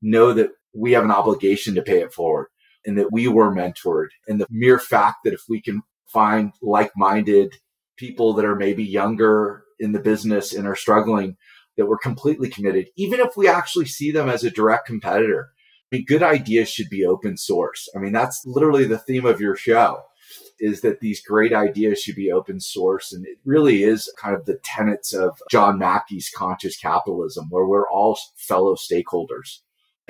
know 0.00 0.32
that 0.32 0.50
we 0.74 0.92
have 0.92 1.04
an 1.04 1.10
obligation 1.12 1.74
to 1.74 1.82
pay 1.82 2.00
it 2.00 2.12
forward 2.12 2.48
and 2.84 2.98
that 2.98 3.12
we 3.12 3.28
were 3.28 3.54
mentored. 3.54 4.08
And 4.26 4.40
the 4.40 4.46
mere 4.50 4.78
fact 4.78 5.18
that 5.24 5.34
if 5.34 5.42
we 5.48 5.60
can 5.60 5.82
find 6.06 6.52
like 6.60 6.92
minded 6.96 7.56
people 7.96 8.32
that 8.34 8.44
are 8.44 8.56
maybe 8.56 8.84
younger 8.84 9.64
in 9.78 9.92
the 9.92 10.00
business 10.00 10.52
and 10.52 10.66
are 10.66 10.76
struggling, 10.76 11.36
that 11.76 11.86
we're 11.86 11.98
completely 11.98 12.48
committed, 12.48 12.88
even 12.96 13.20
if 13.20 13.36
we 13.36 13.48
actually 13.48 13.86
see 13.86 14.10
them 14.10 14.28
as 14.28 14.44
a 14.44 14.50
direct 14.50 14.86
competitor. 14.86 15.50
I 15.90 15.96
mean, 15.96 16.04
good 16.06 16.22
ideas 16.22 16.70
should 16.70 16.88
be 16.88 17.04
open 17.04 17.36
source. 17.36 17.88
I 17.94 17.98
mean, 17.98 18.12
that's 18.12 18.42
literally 18.46 18.84
the 18.84 18.98
theme 18.98 19.26
of 19.26 19.40
your 19.40 19.56
show 19.56 20.02
is 20.58 20.80
that 20.80 21.00
these 21.00 21.20
great 21.20 21.52
ideas 21.52 22.00
should 22.00 22.14
be 22.14 22.30
open 22.30 22.60
source. 22.60 23.12
And 23.12 23.26
it 23.26 23.38
really 23.44 23.82
is 23.82 24.10
kind 24.16 24.34
of 24.34 24.44
the 24.46 24.58
tenets 24.62 25.12
of 25.12 25.36
John 25.50 25.78
Mackey's 25.78 26.30
conscious 26.34 26.76
capitalism, 26.76 27.46
where 27.50 27.66
we're 27.66 27.88
all 27.88 28.18
fellow 28.36 28.76
stakeholders. 28.76 29.58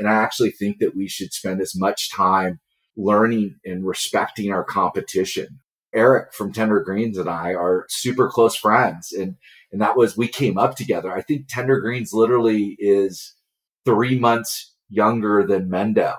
And 0.02 0.10
I 0.10 0.14
actually 0.14 0.50
think 0.50 0.78
that 0.80 0.96
we 0.96 1.06
should 1.06 1.32
spend 1.32 1.60
as 1.60 1.76
much 1.76 2.10
time 2.10 2.58
learning 2.96 3.60
and 3.64 3.86
respecting 3.86 4.50
our 4.50 4.64
competition. 4.64 5.60
Eric 5.94 6.34
from 6.34 6.52
Tender 6.52 6.80
Greens 6.80 7.16
and 7.16 7.30
I 7.30 7.54
are 7.54 7.86
super 7.88 8.28
close 8.28 8.56
friends. 8.56 9.12
And, 9.12 9.36
and 9.70 9.80
that 9.80 9.96
was, 9.96 10.16
we 10.16 10.26
came 10.26 10.58
up 10.58 10.74
together. 10.74 11.12
I 11.12 11.22
think 11.22 11.46
Tender 11.48 11.78
Greens 11.78 12.12
literally 12.12 12.74
is 12.80 13.36
three 13.84 14.18
months 14.18 14.74
younger 14.88 15.46
than 15.46 15.70
Mendo. 15.70 16.16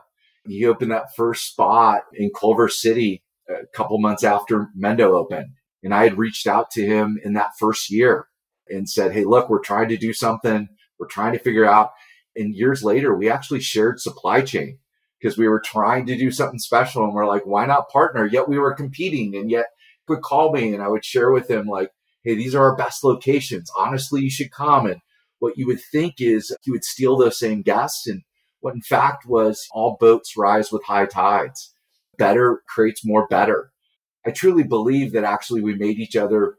He 0.48 0.66
opened 0.66 0.92
that 0.92 1.14
first 1.18 1.52
spot 1.52 2.04
in 2.14 2.32
Culver 2.34 2.70
City 2.70 3.22
a 3.50 3.68
couple 3.76 4.00
months 4.00 4.24
after 4.24 4.70
Mendo 4.82 5.10
opened. 5.10 5.48
And 5.84 5.94
I 5.94 6.04
had 6.04 6.18
reached 6.18 6.48
out 6.48 6.72
to 6.72 6.86
him 6.86 7.20
in 7.22 7.34
that 7.34 7.52
first 7.60 7.92
year 7.92 8.28
and 8.70 8.90
said, 8.90 9.12
Hey, 9.12 9.26
look, 9.26 9.50
we're 9.50 9.60
trying 9.60 9.90
to 9.90 9.98
do 9.98 10.14
something. 10.14 10.70
We're 10.98 11.08
trying 11.08 11.34
to 11.34 11.40
figure 11.40 11.66
out. 11.66 11.92
And 12.36 12.56
years 12.56 12.84
later, 12.84 13.16
we 13.16 13.30
actually 13.30 13.60
shared 13.60 14.00
supply 14.00 14.42
chain 14.42 14.80
because 15.20 15.38
we 15.38 15.48
were 15.48 15.62
trying 15.62 16.06
to 16.08 16.18
do 16.18 16.32
something 16.32 16.60
special 16.60 17.04
and 17.04 17.14
we're 17.14 17.28
like, 17.28 17.46
why 17.46 17.66
not 17.66 17.90
partner? 17.90 18.26
Yet 18.26 18.50
we 18.50 18.60
were 18.60 18.74
competing 18.74 19.36
and 19.36 19.50
yet 19.50 19.68
he 20.08 20.14
would 20.14 20.22
call 20.22 20.52
me 20.52 20.74
and 20.74 20.84
I 20.84 20.88
would 20.88 21.06
share 21.06 21.32
with 21.32 21.50
him 21.50 21.68
like, 21.68 21.92
Hey, 22.24 22.36
these 22.36 22.56
are 22.56 22.64
our 22.64 22.76
best 22.76 23.04
locations. 23.04 23.70
Honestly, 23.78 24.22
you 24.22 24.30
should 24.30 24.52
come. 24.52 24.86
And 24.86 25.02
what 25.40 25.58
you 25.58 25.68
would 25.68 25.82
think 25.92 26.16
is 26.20 26.56
he 26.62 26.72
would 26.72 26.86
steal 26.86 27.18
those 27.18 27.38
same 27.38 27.62
guests. 27.62 28.08
And 28.08 28.22
what 28.62 28.74
in 28.74 28.82
fact 28.82 29.26
was 29.26 29.68
all 29.72 29.98
boats 30.00 30.38
rise 30.38 30.72
with 30.72 30.86
high 30.86 31.06
tides. 31.06 31.74
Better 32.18 32.62
creates 32.68 33.06
more 33.06 33.28
better. 33.28 33.72
I 34.26 34.32
truly 34.32 34.64
believe 34.64 35.12
that 35.14 35.26
actually 35.26 35.62
we 35.62 35.76
made 35.76 36.00
each 36.00 36.16
other 36.16 36.56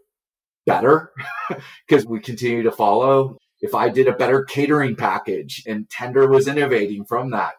better 0.66 1.12
because 1.88 2.06
we 2.06 2.20
continue 2.20 2.62
to 2.62 2.72
follow. 2.72 3.38
If 3.64 3.74
I 3.74 3.88
did 3.88 4.07
a 4.07 4.12
better 4.12 4.44
catering 4.44 4.94
package 4.94 5.62
and 5.66 5.88
Tender 5.88 6.29
was 6.29 6.46
innovating 6.46 7.07
from 7.07 7.31
that, 7.31 7.55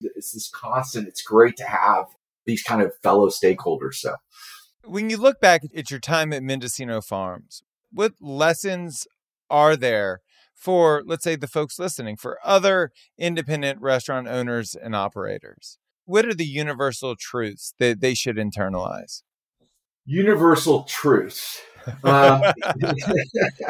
it's 0.00 0.32
this 0.32 0.48
constant, 0.48 1.06
it's 1.06 1.20
great 1.20 1.54
to 1.58 1.64
have 1.64 2.06
these 2.46 2.62
kind 2.62 2.80
of 2.80 2.94
fellow 3.02 3.28
stakeholders. 3.28 3.96
So 3.96 4.16
when 4.84 5.10
you 5.10 5.18
look 5.18 5.38
back 5.38 5.60
at 5.76 5.90
your 5.90 6.00
time 6.00 6.32
at 6.32 6.42
Mendocino 6.42 7.02
Farms, 7.02 7.62
what 7.92 8.14
lessons 8.22 9.06
are 9.50 9.76
there 9.76 10.22
for, 10.54 11.02
let's 11.04 11.24
say, 11.24 11.36
the 11.36 11.46
folks 11.46 11.78
listening, 11.78 12.16
for 12.16 12.38
other 12.42 12.90
independent 13.18 13.82
restaurant 13.82 14.28
owners 14.28 14.74
and 14.74 14.96
operators? 14.96 15.76
What 16.06 16.24
are 16.24 16.34
the 16.34 16.46
universal 16.46 17.16
truths 17.16 17.74
that 17.78 18.00
they 18.00 18.14
should 18.14 18.36
internalize? 18.36 19.24
Universal 20.06 20.84
truths. 20.84 21.60
Um, 22.04 22.42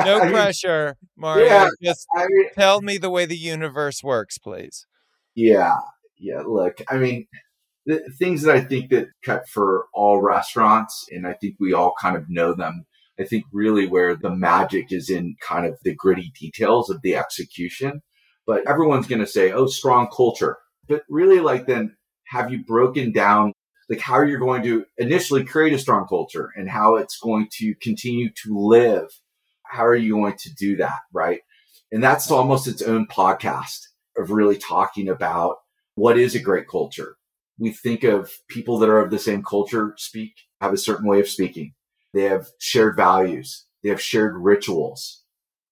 no 0.04 0.20
pressure, 0.30 0.96
Mario. 1.20 1.46
Yeah, 1.46 1.68
Just 1.82 2.06
I 2.16 2.26
mean, 2.28 2.50
tell 2.54 2.80
me 2.80 2.98
the 2.98 3.10
way 3.10 3.26
the 3.26 3.36
universe 3.36 4.02
works, 4.02 4.38
please. 4.38 4.86
Yeah, 5.34 5.76
yeah. 6.18 6.42
Look, 6.46 6.80
I 6.88 6.96
mean, 6.96 7.26
the 7.86 8.02
things 8.18 8.42
that 8.42 8.54
I 8.54 8.60
think 8.60 8.90
that 8.90 9.08
cut 9.24 9.48
for 9.48 9.86
all 9.94 10.20
restaurants, 10.20 11.06
and 11.10 11.26
I 11.26 11.34
think 11.34 11.56
we 11.58 11.72
all 11.72 11.94
kind 12.00 12.16
of 12.16 12.28
know 12.28 12.54
them. 12.54 12.84
I 13.18 13.24
think 13.24 13.44
really 13.52 13.86
where 13.86 14.16
the 14.16 14.34
magic 14.34 14.92
is 14.92 15.10
in 15.10 15.36
kind 15.46 15.66
of 15.66 15.76
the 15.82 15.94
gritty 15.94 16.32
details 16.40 16.88
of 16.88 17.02
the 17.02 17.16
execution. 17.16 18.00
But 18.46 18.66
everyone's 18.66 19.06
going 19.06 19.20
to 19.20 19.26
say, 19.26 19.52
oh, 19.52 19.66
strong 19.66 20.08
culture. 20.14 20.56
But 20.88 21.02
really, 21.08 21.40
like, 21.40 21.66
then 21.66 21.96
have 22.28 22.50
you 22.50 22.64
broken 22.64 23.12
down 23.12 23.52
like 23.90 24.00
how 24.00 24.22
you're 24.22 24.38
going 24.38 24.62
to 24.62 24.84
initially 24.98 25.44
create 25.44 25.72
a 25.72 25.78
strong 25.78 26.06
culture 26.06 26.50
and 26.56 26.70
how 26.70 26.94
it's 26.94 27.18
going 27.18 27.48
to 27.58 27.74
continue 27.82 28.30
to 28.44 28.56
live? 28.56 29.08
How 29.70 29.86
are 29.86 29.94
you 29.94 30.14
going 30.14 30.36
to 30.38 30.54
do 30.54 30.76
that? 30.76 31.00
Right. 31.12 31.40
And 31.92 32.02
that's 32.02 32.30
almost 32.30 32.68
its 32.68 32.82
own 32.82 33.06
podcast 33.06 33.80
of 34.16 34.30
really 34.30 34.58
talking 34.58 35.08
about 35.08 35.56
what 35.94 36.18
is 36.18 36.34
a 36.34 36.40
great 36.40 36.68
culture 36.68 37.16
we 37.60 37.70
think 37.70 38.02
of 38.02 38.32
people 38.48 38.78
that 38.78 38.88
are 38.88 39.00
of 39.00 39.10
the 39.10 39.18
same 39.18 39.44
culture 39.44 39.94
speak, 39.98 40.32
have 40.60 40.72
a 40.72 40.78
certain 40.78 41.06
way 41.06 41.20
of 41.20 41.28
speaking. 41.28 41.74
They 42.14 42.22
have 42.22 42.48
shared 42.58 42.96
values. 42.96 43.66
They 43.84 43.90
have 43.90 44.00
shared 44.00 44.34
rituals. 44.36 45.22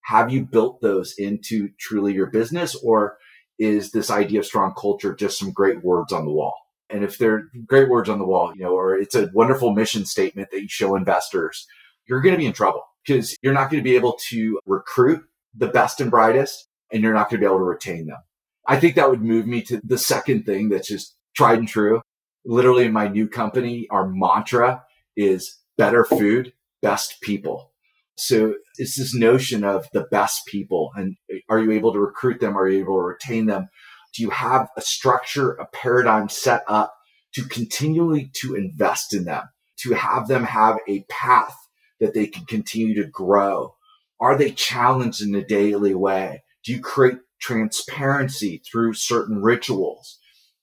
Have 0.02 0.30
you 0.30 0.44
built 0.44 0.80
those 0.80 1.14
into 1.18 1.70
truly 1.80 2.12
your 2.12 2.26
business 2.26 2.76
or 2.76 3.16
is 3.58 3.90
this 3.90 4.10
idea 4.10 4.40
of 4.40 4.46
strong 4.46 4.72
culture 4.78 5.14
just 5.14 5.38
some 5.38 5.50
great 5.50 5.82
words 5.82 6.12
on 6.12 6.26
the 6.26 6.30
wall? 6.30 6.54
And 6.90 7.02
if 7.04 7.18
they're 7.18 7.48
great 7.66 7.88
words 7.88 8.08
on 8.08 8.18
the 8.18 8.24
wall, 8.24 8.52
you 8.54 8.62
know, 8.62 8.72
or 8.72 8.96
it's 8.96 9.14
a 9.14 9.30
wonderful 9.34 9.74
mission 9.74 10.04
statement 10.04 10.50
that 10.52 10.62
you 10.62 10.68
show 10.68 10.94
investors, 10.94 11.66
you're 12.06 12.20
going 12.20 12.34
to 12.34 12.38
be 12.38 12.46
in 12.46 12.52
trouble 12.52 12.82
because 13.06 13.36
you're 13.42 13.54
not 13.54 13.70
going 13.70 13.82
to 13.82 13.88
be 13.88 13.96
able 13.96 14.18
to 14.28 14.60
recruit 14.66 15.24
the 15.56 15.68
best 15.68 16.00
and 16.00 16.10
brightest 16.10 16.68
and 16.92 17.02
you're 17.02 17.14
not 17.14 17.28
going 17.28 17.40
to 17.40 17.44
be 17.44 17.48
able 17.48 17.58
to 17.58 17.64
retain 17.64 18.06
them. 18.06 18.18
I 18.66 18.78
think 18.78 18.94
that 18.94 19.10
would 19.10 19.22
move 19.22 19.46
me 19.46 19.62
to 19.62 19.80
the 19.82 19.98
second 19.98 20.44
thing 20.44 20.68
that's 20.68 20.88
just 20.88 21.16
tried 21.34 21.58
and 21.58 21.68
true. 21.68 22.02
Literally 22.44 22.84
in 22.84 22.92
my 22.92 23.08
new 23.08 23.28
company, 23.28 23.86
our 23.90 24.08
mantra 24.08 24.84
is 25.16 25.58
better 25.76 26.04
food, 26.04 26.52
best 26.82 27.20
people. 27.22 27.72
So 28.16 28.54
it's 28.76 28.96
this 28.96 29.14
notion 29.14 29.64
of 29.64 29.88
the 29.92 30.06
best 30.10 30.46
people 30.46 30.90
and 30.96 31.16
eh, 31.32 31.38
are 31.48 31.60
you 31.60 31.72
able 31.72 31.92
to 31.92 32.00
recruit 32.00 32.40
them? 32.40 32.58
Are 32.58 32.68
you 32.68 32.80
able 32.80 32.96
to 32.98 33.06
retain 33.06 33.46
them? 33.46 33.68
Do 34.14 34.22
you 34.22 34.30
have 34.30 34.68
a 34.76 34.80
structure, 34.80 35.52
a 35.52 35.66
paradigm 35.66 36.28
set 36.28 36.62
up 36.66 36.94
to 37.34 37.44
continually 37.44 38.30
to 38.40 38.54
invest 38.54 39.14
in 39.14 39.24
them, 39.24 39.44
to 39.80 39.92
have 39.92 40.28
them 40.28 40.44
have 40.44 40.78
a 40.88 41.04
path 41.08 41.54
that 42.00 42.14
they 42.14 42.26
can 42.26 42.44
continue 42.46 42.94
to 43.02 43.08
grow? 43.08 43.74
Are 44.20 44.36
they 44.36 44.50
challenged 44.50 45.22
in 45.22 45.34
a 45.34 45.44
daily 45.44 45.94
way? 45.94 46.42
Do 46.64 46.72
you 46.72 46.80
create 46.80 47.18
transparency 47.40 48.62
through 48.70 48.94
certain 48.94 49.42
rituals? 49.42 50.18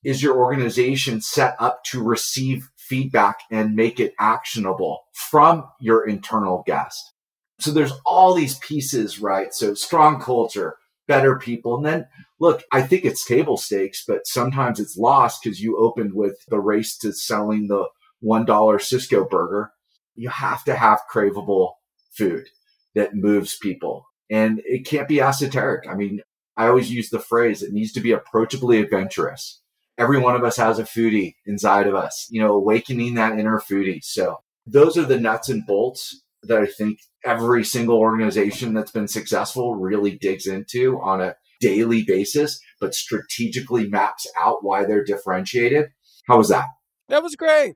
is 0.05 0.21
your 0.21 0.37
organization 0.37 1.19
set 1.19 1.55
up 1.59 1.83
to 1.83 2.01
receive 2.01 2.69
feedback 2.77 3.39
and 3.51 3.75
make 3.75 3.99
it 3.99 4.13
actionable 4.19 5.01
from 5.13 5.67
your 5.81 6.07
internal 6.07 6.63
guest? 6.65 7.11
So 7.59 7.71
there's 7.71 7.93
all 8.05 8.35
these 8.35 8.59
pieces, 8.59 9.19
right? 9.19 9.51
So 9.51 9.73
strong 9.73 10.21
culture, 10.21 10.77
better 11.07 11.39
people. 11.39 11.75
And 11.77 11.85
then 11.85 12.07
look, 12.39 12.63
I 12.71 12.83
think 12.83 13.03
it's 13.03 13.25
table 13.25 13.57
stakes, 13.57 14.03
but 14.07 14.27
sometimes 14.27 14.79
it's 14.79 14.95
lost 14.95 15.41
because 15.43 15.59
you 15.59 15.77
opened 15.79 16.13
with 16.13 16.37
the 16.49 16.59
race 16.59 16.95
to 16.99 17.11
selling 17.11 17.67
the 17.67 17.87
$1 18.23 18.45
Sysco 18.45 19.27
burger. 19.27 19.71
You 20.15 20.29
have 20.29 20.63
to 20.65 20.75
have 20.75 21.01
craveable 21.11 21.73
food 22.11 22.47
that 22.95 23.15
moves 23.15 23.57
people 23.57 24.07
and 24.29 24.61
it 24.65 24.85
can't 24.87 25.07
be 25.07 25.21
esoteric. 25.21 25.87
I 25.87 25.95
mean, 25.95 26.21
I 26.57 26.67
always 26.67 26.91
use 26.91 27.09
the 27.09 27.19
phrase, 27.19 27.61
it 27.61 27.73
needs 27.73 27.91
to 27.93 27.99
be 27.99 28.11
approachably 28.11 28.79
adventurous 28.79 29.61
every 29.97 30.19
one 30.19 30.35
of 30.35 30.43
us 30.43 30.57
has 30.57 30.79
a 30.79 30.83
foodie 30.83 31.35
inside 31.45 31.87
of 31.87 31.95
us, 31.95 32.27
you 32.29 32.41
know, 32.41 32.53
awakening 32.53 33.15
that 33.15 33.37
inner 33.39 33.59
foodie. 33.59 34.03
So 34.03 34.39
those 34.65 34.97
are 34.97 35.05
the 35.05 35.19
nuts 35.19 35.49
and 35.49 35.65
bolts 35.65 36.21
that 36.43 36.59
I 36.59 36.65
think 36.65 36.99
every 37.23 37.63
single 37.63 37.97
organization 37.97 38.73
that's 38.73 38.91
been 38.91 39.07
successful 39.07 39.75
really 39.75 40.17
digs 40.17 40.47
into 40.47 40.99
on 41.01 41.21
a 41.21 41.35
daily 41.61 42.03
basis, 42.03 42.59
but 42.79 42.93
strategically 42.93 43.87
maps 43.87 44.27
out 44.37 44.63
why 44.63 44.85
they're 44.85 45.03
differentiated. 45.03 45.89
How 46.27 46.37
was 46.37 46.49
that? 46.49 46.65
That 47.07 47.23
was 47.23 47.35
great. 47.35 47.75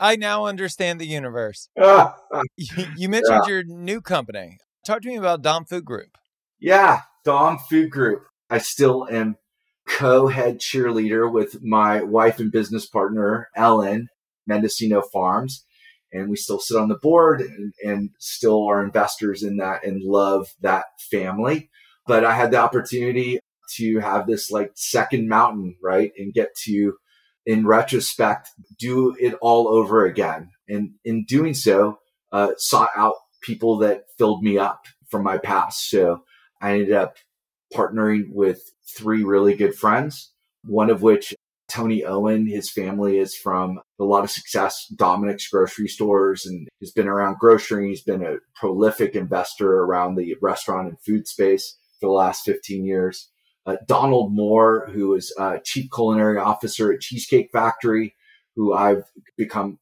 I 0.00 0.16
now 0.16 0.46
understand 0.46 1.00
the 1.00 1.06
universe. 1.06 1.68
Ah, 1.80 2.14
ah, 2.32 2.42
you, 2.56 2.86
you, 2.96 3.08
mentioned 3.08 3.40
yeah. 3.46 3.52
your 3.52 3.64
new 3.64 4.00
company. 4.00 4.58
Talk 4.84 5.02
to 5.02 5.08
me 5.08 5.16
about 5.16 5.42
Dom 5.42 5.64
Food 5.64 5.84
Group. 5.84 6.16
Yeah, 6.60 7.02
Dom 7.24 7.58
Food 7.58 7.90
Group. 7.90 8.24
I 8.50 8.58
still 8.58 9.06
am 9.10 9.36
co-head 9.88 10.58
cheerleader 10.60 11.30
with 11.30 11.62
my 11.62 12.02
wife 12.02 12.38
and 12.38 12.52
business 12.52 12.86
partner, 12.86 13.48
Ellen, 13.56 14.08
Mendocino 14.46 15.02
Farms. 15.02 15.64
And 16.12 16.30
we 16.30 16.36
still 16.36 16.58
sit 16.58 16.76
on 16.76 16.88
the 16.88 16.98
board 17.02 17.40
and, 17.40 17.72
and 17.84 18.10
still 18.18 18.66
are 18.66 18.82
investors 18.82 19.42
in 19.42 19.56
that 19.58 19.84
and 19.84 20.02
love 20.02 20.48
that 20.60 20.84
family. 21.10 21.70
But 22.06 22.24
I 22.24 22.34
had 22.34 22.50
the 22.50 22.58
opportunity 22.58 23.40
to 23.76 23.98
have 23.98 24.26
this 24.26 24.50
like 24.50 24.72
second 24.74 25.28
mountain, 25.28 25.76
right? 25.82 26.12
And 26.16 26.32
get 26.32 26.54
to, 26.64 26.94
in 27.48 27.66
retrospect, 27.66 28.50
do 28.78 29.16
it 29.18 29.34
all 29.40 29.68
over 29.68 30.04
again. 30.04 30.50
And 30.68 30.90
in 31.02 31.24
doing 31.24 31.54
so, 31.54 31.98
uh, 32.30 32.50
sought 32.58 32.90
out 32.94 33.14
people 33.40 33.78
that 33.78 34.04
filled 34.18 34.42
me 34.42 34.58
up 34.58 34.84
from 35.08 35.22
my 35.22 35.38
past. 35.38 35.88
So 35.88 36.24
I 36.60 36.72
ended 36.72 36.92
up 36.92 37.16
partnering 37.74 38.24
with 38.34 38.60
three 38.86 39.24
really 39.24 39.54
good 39.54 39.74
friends, 39.74 40.30
one 40.64 40.90
of 40.90 41.00
which 41.00 41.34
Tony 41.70 42.04
Owen, 42.04 42.46
his 42.46 42.70
family 42.70 43.18
is 43.18 43.34
from 43.34 43.80
a 43.98 44.04
lot 44.04 44.24
of 44.24 44.30
success, 44.30 44.86
Dominick's 44.94 45.48
grocery 45.48 45.88
stores, 45.88 46.44
and 46.44 46.68
has 46.80 46.90
been 46.90 47.08
around 47.08 47.38
grocery. 47.38 47.88
He's 47.88 48.02
been 48.02 48.22
a 48.22 48.36
prolific 48.56 49.14
investor 49.14 49.84
around 49.84 50.16
the 50.16 50.36
restaurant 50.42 50.88
and 50.88 51.00
food 51.00 51.26
space 51.26 51.78
for 51.98 52.08
the 52.08 52.12
last 52.12 52.44
15 52.44 52.84
years. 52.84 53.30
Uh, 53.68 53.76
Donald 53.86 54.32
Moore, 54.32 54.88
who 54.94 55.14
is 55.14 55.30
uh, 55.38 55.58
chief 55.62 55.90
culinary 55.94 56.38
officer 56.38 56.90
at 56.90 57.00
Cheesecake 57.00 57.50
Factory, 57.52 58.14
who 58.56 58.72
I've 58.72 59.04
become 59.36 59.78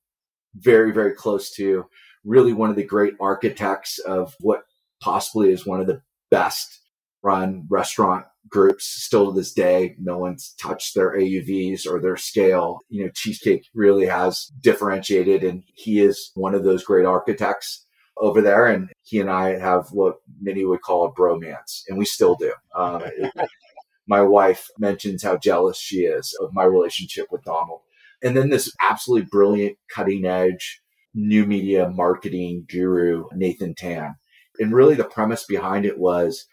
very, 0.56 0.90
very 0.92 1.14
close 1.14 1.52
to, 1.52 1.86
really 2.24 2.52
one 2.52 2.68
of 2.68 2.74
the 2.74 2.82
great 2.82 3.14
architects 3.20 4.00
of 4.00 4.34
what 4.40 4.64
possibly 5.00 5.52
is 5.52 5.64
one 5.64 5.80
of 5.80 5.86
the 5.86 6.02
best 6.32 6.80
run 7.22 7.64
restaurant 7.70 8.26
groups 8.48 8.86
still 8.86 9.26
to 9.26 9.38
this 9.38 9.52
day. 9.52 9.94
No 10.00 10.18
one's 10.18 10.54
touched 10.60 10.96
their 10.96 11.16
AUVs 11.16 11.86
or 11.86 12.00
their 12.00 12.16
scale. 12.16 12.80
You 12.88 13.04
know, 13.04 13.10
Cheesecake 13.14 13.66
really 13.72 14.06
has 14.06 14.46
differentiated 14.60 15.44
and 15.44 15.62
he 15.74 16.00
is 16.00 16.32
one 16.34 16.56
of 16.56 16.64
those 16.64 16.82
great 16.82 17.06
architects 17.06 17.86
over 18.16 18.40
there. 18.40 18.66
And 18.66 18.90
he 19.02 19.20
and 19.20 19.30
I 19.30 19.58
have 19.58 19.88
what 19.92 20.16
many 20.40 20.64
would 20.64 20.82
call 20.82 21.06
a 21.06 21.12
bromance 21.12 21.82
and 21.88 21.96
we 21.96 22.04
still 22.04 22.34
do. 22.34 22.52
Um, 22.74 23.02
my 24.06 24.22
wife 24.22 24.68
mentions 24.78 25.22
how 25.22 25.36
jealous 25.36 25.78
she 25.78 26.00
is 26.00 26.36
of 26.40 26.50
my 26.52 26.64
relationship 26.64 27.26
with 27.30 27.44
Donald. 27.44 27.80
And 28.22 28.36
then 28.36 28.50
this 28.50 28.72
absolutely 28.80 29.28
brilliant 29.30 29.76
cutting 29.94 30.24
edge 30.24 30.80
new 31.14 31.46
media 31.46 31.88
marketing 31.88 32.66
guru, 32.70 33.24
Nathan 33.32 33.74
Tan. 33.74 34.16
And 34.58 34.74
really 34.74 34.94
the 34.94 35.04
premise 35.04 35.44
behind 35.44 35.86
it 35.86 35.98
was 35.98 36.46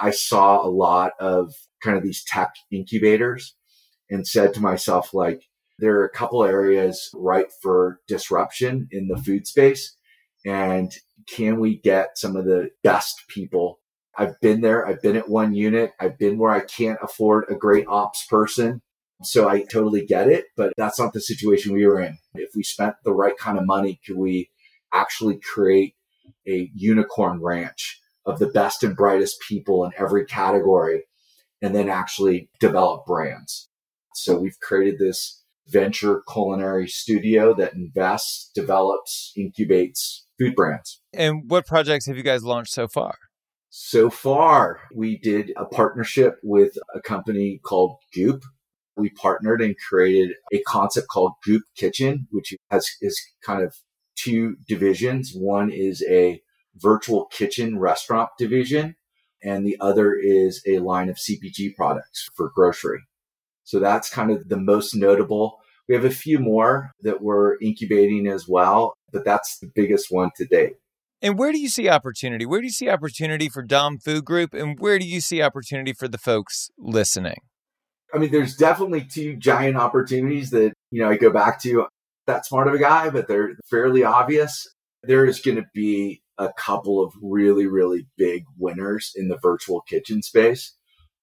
I 0.00 0.10
saw 0.10 0.64
a 0.64 0.68
lot 0.68 1.12
of 1.20 1.54
kind 1.82 1.96
of 1.96 2.02
these 2.02 2.24
tech 2.24 2.54
incubators 2.70 3.54
and 4.10 4.26
said 4.26 4.54
to 4.54 4.60
myself, 4.60 5.14
like, 5.14 5.42
there 5.78 5.98
are 6.00 6.04
a 6.04 6.10
couple 6.10 6.44
areas 6.44 7.08
ripe 7.14 7.50
for 7.62 8.00
disruption 8.08 8.88
in 8.90 9.08
the 9.08 9.16
food 9.16 9.46
space. 9.46 9.94
And 10.44 10.92
can 11.28 11.60
we 11.60 11.78
get 11.78 12.18
some 12.18 12.36
of 12.36 12.44
the 12.44 12.70
best 12.82 13.22
people? 13.28 13.78
I've 14.18 14.40
been 14.40 14.60
there. 14.60 14.86
I've 14.86 15.00
been 15.00 15.16
at 15.16 15.28
one 15.28 15.54
unit. 15.54 15.92
I've 16.00 16.18
been 16.18 16.38
where 16.38 16.50
I 16.50 16.60
can't 16.60 16.98
afford 17.02 17.44
a 17.48 17.54
great 17.54 17.86
ops 17.86 18.26
person. 18.26 18.82
So 19.22 19.48
I 19.48 19.62
totally 19.62 20.04
get 20.04 20.28
it, 20.28 20.46
but 20.56 20.72
that's 20.76 20.98
not 20.98 21.12
the 21.12 21.20
situation 21.20 21.72
we 21.72 21.86
were 21.86 22.00
in. 22.00 22.18
If 22.34 22.50
we 22.54 22.62
spent 22.62 22.96
the 23.04 23.12
right 23.12 23.36
kind 23.36 23.58
of 23.58 23.66
money, 23.66 24.00
could 24.04 24.16
we 24.16 24.50
actually 24.92 25.40
create 25.40 25.94
a 26.46 26.70
unicorn 26.74 27.40
ranch 27.42 28.00
of 28.26 28.38
the 28.38 28.46
best 28.46 28.82
and 28.82 28.96
brightest 28.96 29.40
people 29.48 29.84
in 29.84 29.92
every 29.96 30.24
category 30.24 31.04
and 31.62 31.74
then 31.74 31.88
actually 31.88 32.50
develop 32.60 33.06
brands. 33.06 33.68
So 34.14 34.38
we've 34.38 34.58
created 34.60 34.98
this 34.98 35.42
venture 35.66 36.22
culinary 36.32 36.88
studio 36.88 37.54
that 37.54 37.74
invests, 37.74 38.50
develops, 38.54 39.32
incubates 39.36 40.22
food 40.38 40.54
brands. 40.54 41.00
And 41.12 41.42
what 41.48 41.66
projects 41.66 42.06
have 42.06 42.16
you 42.16 42.22
guys 42.22 42.44
launched 42.44 42.72
so 42.72 42.88
far? 42.88 43.16
So 43.70 44.08
far, 44.08 44.80
we 44.94 45.18
did 45.18 45.52
a 45.56 45.66
partnership 45.66 46.38
with 46.42 46.78
a 46.94 47.00
company 47.00 47.60
called 47.62 47.96
Goop. 48.14 48.42
We 48.96 49.10
partnered 49.10 49.60
and 49.60 49.76
created 49.76 50.36
a 50.52 50.62
concept 50.62 51.08
called 51.08 51.32
Goop 51.44 51.62
Kitchen, 51.76 52.26
which 52.30 52.54
has 52.70 52.88
is 53.00 53.20
kind 53.44 53.62
of 53.62 53.74
two 54.16 54.56
divisions. 54.66 55.32
One 55.34 55.70
is 55.70 56.02
a 56.08 56.40
virtual 56.76 57.26
kitchen 57.26 57.78
restaurant 57.78 58.30
division, 58.38 58.96
and 59.42 59.66
the 59.66 59.76
other 59.80 60.14
is 60.14 60.62
a 60.66 60.78
line 60.78 61.10
of 61.10 61.16
CPG 61.16 61.76
products 61.76 62.28
for 62.34 62.50
grocery. 62.54 63.00
So 63.64 63.80
that's 63.80 64.08
kind 64.08 64.30
of 64.30 64.48
the 64.48 64.56
most 64.56 64.94
notable. 64.94 65.58
We 65.88 65.94
have 65.94 66.06
a 66.06 66.10
few 66.10 66.38
more 66.38 66.92
that 67.02 67.22
we're 67.22 67.58
incubating 67.60 68.26
as 68.26 68.48
well, 68.48 68.94
but 69.12 69.24
that's 69.24 69.58
the 69.58 69.70
biggest 69.74 70.10
one 70.10 70.30
to 70.36 70.46
date. 70.46 70.76
And 71.20 71.38
where 71.38 71.50
do 71.50 71.58
you 71.58 71.68
see 71.68 71.88
opportunity? 71.88 72.46
Where 72.46 72.60
do 72.60 72.66
you 72.66 72.72
see 72.72 72.88
opportunity 72.88 73.48
for 73.48 73.62
Dom 73.62 73.98
Food 73.98 74.24
Group? 74.24 74.54
And 74.54 74.78
where 74.78 74.98
do 74.98 75.06
you 75.06 75.20
see 75.20 75.42
opportunity 75.42 75.92
for 75.92 76.06
the 76.06 76.18
folks 76.18 76.70
listening? 76.78 77.38
I 78.14 78.18
mean, 78.18 78.30
there's 78.30 78.56
definitely 78.56 79.04
two 79.04 79.36
giant 79.36 79.76
opportunities 79.76 80.50
that, 80.50 80.72
you 80.90 81.02
know, 81.02 81.10
I 81.10 81.16
go 81.16 81.30
back 81.30 81.60
to 81.62 81.86
that 82.26 82.46
smart 82.46 82.68
of 82.68 82.74
a 82.74 82.78
guy, 82.78 83.10
but 83.10 83.26
they're 83.26 83.54
fairly 83.68 84.04
obvious. 84.04 84.66
There 85.02 85.26
is 85.26 85.40
going 85.40 85.56
to 85.56 85.66
be 85.74 86.22
a 86.38 86.50
couple 86.56 87.02
of 87.02 87.12
really, 87.20 87.66
really 87.66 88.06
big 88.16 88.44
winners 88.56 89.12
in 89.16 89.28
the 89.28 89.38
virtual 89.42 89.82
kitchen 89.82 90.22
space. 90.22 90.74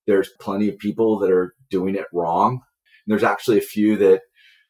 There's 0.05 0.29
plenty 0.39 0.69
of 0.69 0.77
people 0.77 1.19
that 1.19 1.31
are 1.31 1.55
doing 1.71 1.95
it 1.95 2.05
wrong. 2.13 2.51
And 2.51 3.11
there's 3.11 3.23
actually 3.23 3.59
a 3.59 3.61
few 3.61 3.97
that 3.97 4.21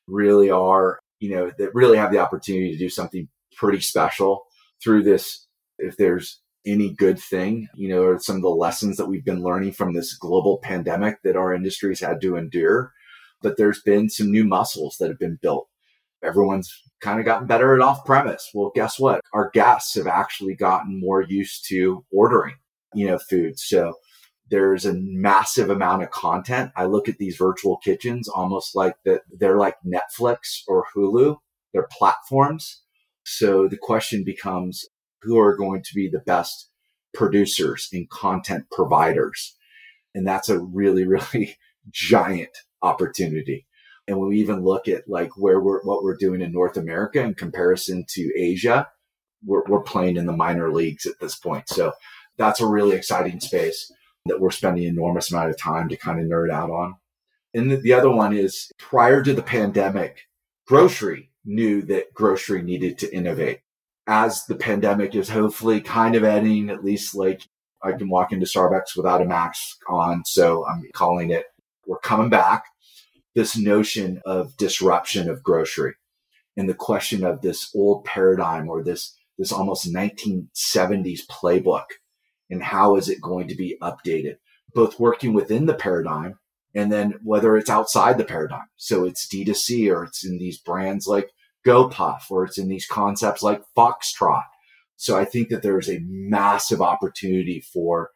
really 0.08 0.52
are, 0.52 1.00
you 1.20 1.36
know, 1.36 1.52
that 1.58 1.74
really 1.74 1.98
have 1.98 2.12
the 2.12 2.20
opportunity 2.20 2.72
to 2.72 2.78
do 2.78 2.90
something 2.90 3.28
pretty 3.58 3.82
special 3.82 4.45
through 4.84 5.04
this. 5.04 5.48
If 5.78 5.98
there's 5.98 6.42
any 6.66 6.94
good 6.94 7.20
thing, 7.20 7.68
you 7.76 7.90
know, 7.90 8.04
or 8.04 8.20
some 8.20 8.38
of 8.38 8.42
the 8.42 8.50
lessons 8.50 8.98
that 8.98 9.06
we've 9.06 9.26
been 9.26 9.44
learning 9.44 9.74
from 9.74 9.94
this 9.94 10.16
global 10.16 10.58
pandemic 10.60 11.22
that 11.24 11.36
our 11.36 11.54
industries 11.54 12.00
had 12.00 12.22
to 12.22 12.36
endure. 12.36 12.92
But 13.42 13.58
there's 13.58 13.82
been 13.82 14.10
some 14.10 14.32
new 14.32 14.44
muscles 14.44 14.98
that 15.00 15.10
have 15.10 15.20
been 15.20 15.38
built. 15.42 15.68
Everyone's 16.24 16.74
kind 17.02 17.20
of 17.20 17.26
gotten 17.26 17.48
better 17.48 17.76
at 17.76 17.82
off 17.82 18.04
premise. 18.06 18.50
Well, 18.54 18.72
guess 18.74 19.00
what? 19.00 19.22
Our 19.34 19.52
guests 19.54 19.94
have 19.96 20.08
actually 20.08 20.56
gotten 20.56 21.00
more 21.00 21.22
used 21.22 21.68
to 21.70 22.04
ordering, 22.12 22.56
you 22.94 23.06
know, 23.06 23.20
food. 23.20 23.60
So 23.60 23.96
there's 24.50 24.86
a 24.86 24.94
massive 24.94 25.70
amount 25.70 26.04
of 26.04 26.12
content. 26.12 26.72
I 26.76 26.86
look 26.86 27.10
at 27.10 27.18
these 27.18 27.36
virtual 27.38 27.78
kitchens 27.78 28.28
almost 28.28 28.76
like 28.76 28.96
that 29.06 29.22
they're 29.32 29.58
like 29.58 29.76
Netflix 29.86 30.62
or 30.68 30.86
Hulu. 30.96 31.38
They're 31.74 31.88
platforms. 31.92 32.82
So 33.26 33.68
the 33.68 33.78
question 33.78 34.24
becomes 34.24 34.86
who 35.22 35.40
are 35.40 35.58
going 35.58 35.82
to 35.82 35.96
be 35.96 36.08
the 36.08 36.20
best 36.20 36.70
producers 37.14 37.90
and 37.92 38.10
content 38.10 38.66
providers? 38.72 39.56
And 40.14 40.26
that's 40.26 40.50
a 40.50 40.60
really, 40.60 41.06
really 41.08 41.58
giant 41.90 42.56
opportunity. 42.82 43.68
And 44.08 44.20
when 44.20 44.30
we 44.30 44.40
even 44.40 44.64
look 44.64 44.88
at 44.88 45.10
like 45.10 45.36
where 45.36 45.60
we're, 45.60 45.82
what 45.82 46.04
we're 46.04 46.18
doing 46.18 46.42
in 46.42 46.52
North 46.52 46.78
America 46.78 47.20
in 47.22 47.34
comparison 47.34 48.06
to 48.10 48.32
Asia, 48.38 48.88
we're, 49.44 49.64
we're 49.68 49.82
playing 49.82 50.18
in 50.18 50.28
the 50.28 50.32
minor 50.32 50.72
leagues 50.72 51.08
at 51.08 51.20
this 51.20 51.36
point. 51.36 51.68
So 51.68 51.94
that's 52.38 52.62
a 52.62 52.68
really 52.68 52.96
exciting 52.96 53.40
space 53.40 53.92
that 54.28 54.40
we're 54.40 54.52
spending 54.52 54.84
enormous 54.84 55.32
amount 55.32 55.50
of 55.50 55.58
time 55.58 55.90
to 55.90 55.98
kind 55.98 56.20
of 56.20 56.28
nerd 56.28 56.52
out 56.52 56.70
on. 56.70 56.96
And 57.56 57.72
the, 57.72 57.78
the 57.78 57.94
other 57.94 58.12
one 58.12 58.36
is 58.36 58.72
prior 58.78 59.24
to 59.24 59.34
the 59.34 59.42
pandemic, 59.42 60.22
grocery 60.68 61.32
knew 61.46 61.82
that 61.84 62.14
grocery 62.14 62.62
needed 62.62 62.98
to 63.00 63.14
innovate. 63.14 63.62
As 64.08 64.46
the 64.46 64.56
pandemic 64.56 65.16
is 65.16 65.30
hopefully 65.30 65.82
kind 65.82 66.16
of 66.16 66.24
ending, 66.24 66.70
at 66.70 66.84
least 66.84 67.16
like 67.16 67.42
I 67.82 67.92
can 67.94 68.10
walk 68.10 68.32
into 68.32 68.46
Starbucks 68.46 68.96
without 68.96 69.22
a 69.22 69.26
mask 69.26 69.78
on. 69.88 70.24
So 70.26 70.66
I'm 70.66 70.84
calling 70.94 71.32
it, 71.32 71.46
we're 71.86 72.00
coming 72.00 72.30
back. 72.30 72.66
This 73.36 73.58
notion 73.58 74.22
of 74.26 74.56
disruption 74.58 75.30
of 75.30 75.44
grocery 75.44 75.96
and 76.56 76.70
the 76.70 76.74
question 76.74 77.24
of 77.24 77.42
this 77.42 77.70
old 77.76 78.06
paradigm 78.06 78.70
or 78.70 78.82
this, 78.82 79.16
this 79.38 79.52
almost 79.52 79.92
1970s 79.92 81.22
playbook 81.30 81.86
and 82.50 82.64
how 82.64 82.96
is 82.96 83.10
it 83.10 83.22
going 83.22 83.48
to 83.50 83.56
be 83.56 83.78
updated, 83.82 84.38
both 84.74 85.00
working 85.00 85.34
within 85.34 85.66
the 85.66 85.74
paradigm 85.74 86.40
and 86.74 86.92
then 86.92 87.16
whether 87.24 87.58
it's 87.58 87.70
outside 87.70 88.18
the 88.18 88.24
paradigm. 88.24 88.68
So 88.78 89.06
it's 89.06 89.28
D2C 89.28 89.94
or 89.94 90.04
it's 90.06 90.26
in 90.26 90.38
these 90.38 90.58
brands 90.58 91.08
like 91.08 91.32
GoPuff 91.66 92.30
or 92.30 92.46
it's 92.46 92.58
in 92.58 92.68
these 92.68 92.86
concepts 92.86 93.44
like 93.44 93.62
Foxtrot. 93.78 94.44
So 94.98 95.18
I 95.18 95.26
think 95.26 95.50
that 95.50 95.64
there's 95.64 95.90
a 95.90 96.04
massive 96.08 96.82
opportunity 96.82 97.62
for 97.74 98.12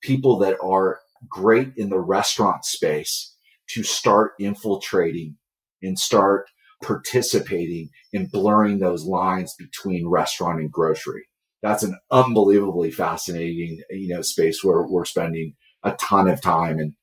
people 0.00 0.38
that 0.38 0.56
are 0.62 1.00
great 1.28 1.72
in 1.76 1.90
the 1.90 1.98
restaurant 1.98 2.64
space 2.64 3.34
to 3.70 3.82
start 3.82 4.32
infiltrating 4.38 5.36
and 5.82 5.98
start 5.98 6.46
participating 6.82 7.90
in 8.12 8.26
blurring 8.26 8.78
those 8.78 9.04
lines 9.04 9.54
between 9.58 10.08
restaurant 10.08 10.60
and 10.60 10.72
grocery 10.72 11.26
that's 11.62 11.82
an 11.82 11.98
unbelievably 12.10 12.90
fascinating, 12.90 13.82
you 13.90 14.14
know, 14.14 14.22
space 14.22 14.64
where 14.64 14.82
we're 14.82 15.04
spending 15.04 15.54
a 15.82 15.92
ton 15.92 16.28
of 16.28 16.40
time 16.40 16.78
and 16.78 16.94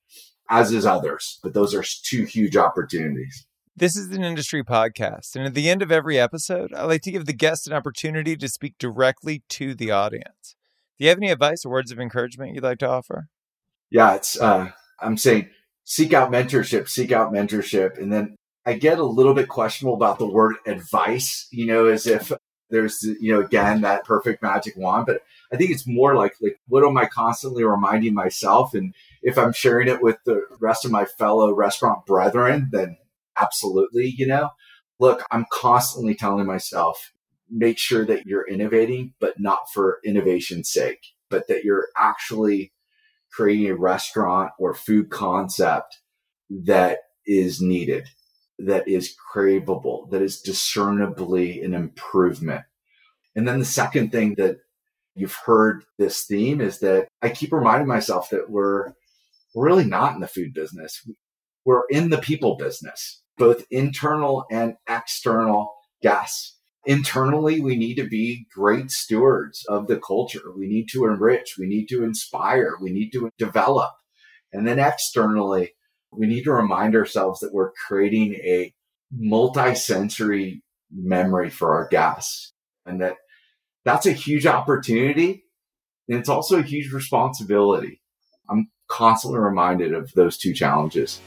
as 0.50 0.72
is 0.72 0.86
others, 0.86 1.40
but 1.44 1.54
those 1.54 1.76
are 1.76 1.84
two 2.04 2.24
huge 2.24 2.56
opportunities. 2.56 3.47
This 3.80 3.96
is 3.96 4.10
an 4.10 4.24
industry 4.24 4.64
podcast, 4.64 5.36
and 5.36 5.46
at 5.46 5.54
the 5.54 5.70
end 5.70 5.84
of 5.84 5.92
every 5.92 6.18
episode, 6.18 6.74
I 6.74 6.86
like 6.86 7.04
to 7.04 7.12
give 7.12 7.28
the 7.28 7.32
guest 7.32 7.68
an 7.68 7.74
opportunity 7.74 8.36
to 8.36 8.48
speak 8.48 8.74
directly 8.80 9.44
to 9.50 9.76
the 9.76 9.92
audience. 9.92 10.56
Do 10.98 11.06
you 11.06 11.10
have 11.10 11.20
any 11.20 11.30
advice 11.30 11.64
or 11.64 11.70
words 11.70 11.92
of 11.92 12.00
encouragement 12.00 12.56
you'd 12.56 12.64
like 12.64 12.80
to 12.80 12.90
offer? 12.90 13.28
Yeah, 13.92 14.16
it's 14.16 14.42
uh, 14.42 14.72
I'm 15.00 15.16
saying 15.16 15.50
seek 15.84 16.12
out 16.12 16.32
mentorship, 16.32 16.90
seek 16.90 17.12
out 17.12 17.32
mentorship, 17.32 18.00
and 18.00 18.12
then 18.12 18.36
I 18.66 18.74
get 18.74 18.98
a 18.98 19.06
little 19.06 19.36
bit 19.36 19.48
questionable 19.48 19.94
about 19.96 20.18
the 20.18 20.26
word 20.26 20.56
advice, 20.66 21.48
you 21.52 21.68
know, 21.68 21.86
as 21.86 22.08
if 22.08 22.32
there's 22.72 23.04
you 23.22 23.32
know 23.32 23.42
again 23.42 23.82
that 23.82 24.04
perfect 24.04 24.44
magic 24.44 24.76
wand 24.76 25.06
but 25.06 25.22
i 25.54 25.56
think 25.56 25.72
it's 25.72 25.88
more 25.88 26.16
like 26.16 26.36
like 26.42 26.60
what 26.68 26.86
am 26.86 26.98
i 26.98 27.06
constantly 27.06 27.64
reminding 27.64 28.14
myself 28.14 28.74
and 28.74 28.94
if 29.24 29.38
i'm 29.38 29.54
sharing 29.54 29.88
it 29.88 30.04
with 30.04 30.18
the 30.26 30.42
rest 30.60 30.84
of 30.84 30.92
my 30.92 31.06
fellow 31.06 31.54
restaurant 31.54 32.06
brethren 32.06 32.68
then 32.74 32.98
absolutely 33.42 34.14
you 34.18 34.28
know 34.28 34.50
look 35.00 35.24
i'm 35.32 35.46
constantly 35.52 36.16
telling 36.16 36.46
myself 36.46 37.12
make 37.50 37.78
sure 37.78 38.06
that 38.06 38.26
you're 38.26 38.48
innovating 38.48 39.14
but 39.20 39.40
not 39.40 39.70
for 39.74 40.00
innovation's 40.04 40.70
sake 40.70 41.00
but 41.30 41.48
that 41.48 41.64
you're 41.64 41.88
actually 41.98 42.72
creating 43.32 43.68
a 43.68 43.76
restaurant 43.76 44.52
or 44.58 44.74
food 44.74 45.10
concept 45.10 46.00
that 46.50 47.00
is 47.26 47.62
needed 47.62 48.08
that 48.60 48.88
is 48.88 49.16
craveable, 49.34 50.10
that 50.10 50.22
is 50.22 50.42
discernibly 50.42 51.62
an 51.62 51.74
improvement. 51.74 52.64
And 53.36 53.48
then 53.48 53.60
the 53.60 53.66
second 53.66 54.12
thing 54.12 54.36
that 54.36 54.58
you've 55.16 55.38
heard 55.46 55.84
this 55.98 56.26
theme 56.26 56.60
is 56.60 56.80
that 56.80 57.08
I 57.22 57.30
keep 57.30 57.52
reminding 57.52 57.88
myself 57.88 58.30
that 58.32 58.50
we're, 58.50 58.94
we're 59.54 59.66
really 59.66 59.86
not 59.86 60.16
in 60.16 60.22
the 60.22 60.28
food 60.28 60.54
business. 60.54 61.08
We're 61.66 61.84
in 61.90 62.10
the 62.10 62.18
people 62.18 62.56
business, 62.56 63.22
both 63.38 63.66
internal 63.70 64.46
and 64.52 64.76
external 64.90 65.74
guests. 66.02 66.58
Internally, 66.86 67.60
we 67.60 67.76
need 67.76 67.96
to 67.96 68.08
be 68.08 68.48
great 68.54 68.92
stewards 68.92 69.66
of 69.66 69.88
the 69.88 70.00
culture. 70.00 70.52
We 70.56 70.68
need 70.68 70.88
to 70.94 71.06
enrich. 71.06 71.56
We 71.60 71.68
need 71.68 71.88
to 71.88 72.04
inspire. 72.04 72.76
We 72.82 72.92
need 72.92 73.12
to 73.12 73.30
develop. 73.38 73.92
And 74.54 74.66
then 74.66 74.80
externally, 74.80 75.74
we 76.12 76.28
need 76.28 76.44
to 76.44 76.54
remind 76.54 76.96
ourselves 76.96 77.42
that 77.42 77.54
we're 77.54 77.72
creating 77.88 78.36
a 78.36 78.74
multi-sensory 79.12 80.64
memory 80.92 81.50
for 81.50 81.76
our 81.76 81.88
guests 81.90 82.54
and 82.86 83.02
that 83.02 83.16
that's 83.84 84.06
a 84.06 84.14
huge 84.14 84.46
opportunity 84.46 85.44
and 86.08 86.18
it's 86.18 86.30
also 86.30 86.60
a 86.60 86.64
huge 86.64 86.92
responsibility. 86.94 88.02
I'm 88.50 88.70
constantly 88.88 89.40
reminded 89.40 89.94
of 89.94 90.12
those 90.14 90.38
two 90.38 90.54
challenges. 90.54 91.20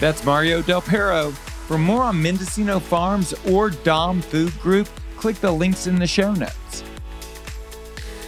That's 0.00 0.24
Mario 0.24 0.62
Del 0.62 0.80
Pero. 0.80 1.30
For 1.30 1.76
more 1.76 2.02
on 2.02 2.22
Mendocino 2.22 2.78
Farms 2.78 3.34
or 3.50 3.70
Dom 3.70 4.22
Food 4.22 4.58
Group, 4.60 4.88
click 5.16 5.36
the 5.36 5.50
links 5.50 5.86
in 5.86 5.98
the 5.98 6.06
show 6.06 6.32
notes. 6.32 6.84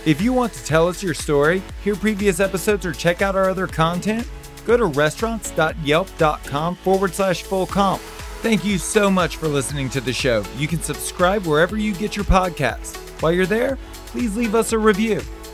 If 0.04 0.20
you 0.20 0.32
want 0.32 0.52
to 0.54 0.64
tell 0.64 0.88
us 0.88 1.02
your 1.02 1.14
story, 1.14 1.62
hear 1.84 1.94
previous 1.94 2.40
episodes, 2.40 2.84
or 2.84 2.92
check 2.92 3.22
out 3.22 3.36
our 3.36 3.48
other 3.50 3.66
content, 3.66 4.26
go 4.66 4.76
to 4.76 4.86
restaurants.yelp.com 4.86 6.74
forward 6.76 7.14
slash 7.14 7.42
full 7.42 7.66
comp. 7.66 8.00
Thank 8.42 8.64
you 8.64 8.78
so 8.78 9.10
much 9.10 9.36
for 9.36 9.48
listening 9.48 9.90
to 9.90 10.00
the 10.00 10.12
show. 10.12 10.42
You 10.56 10.66
can 10.66 10.82
subscribe 10.82 11.46
wherever 11.46 11.76
you 11.76 11.94
get 11.94 12.16
your 12.16 12.24
podcasts. 12.24 12.96
While 13.20 13.32
you're 13.32 13.46
there, 13.46 13.76
please 14.06 14.36
leave 14.36 14.54
us 14.54 14.72
a 14.72 14.78
review. 14.78 15.20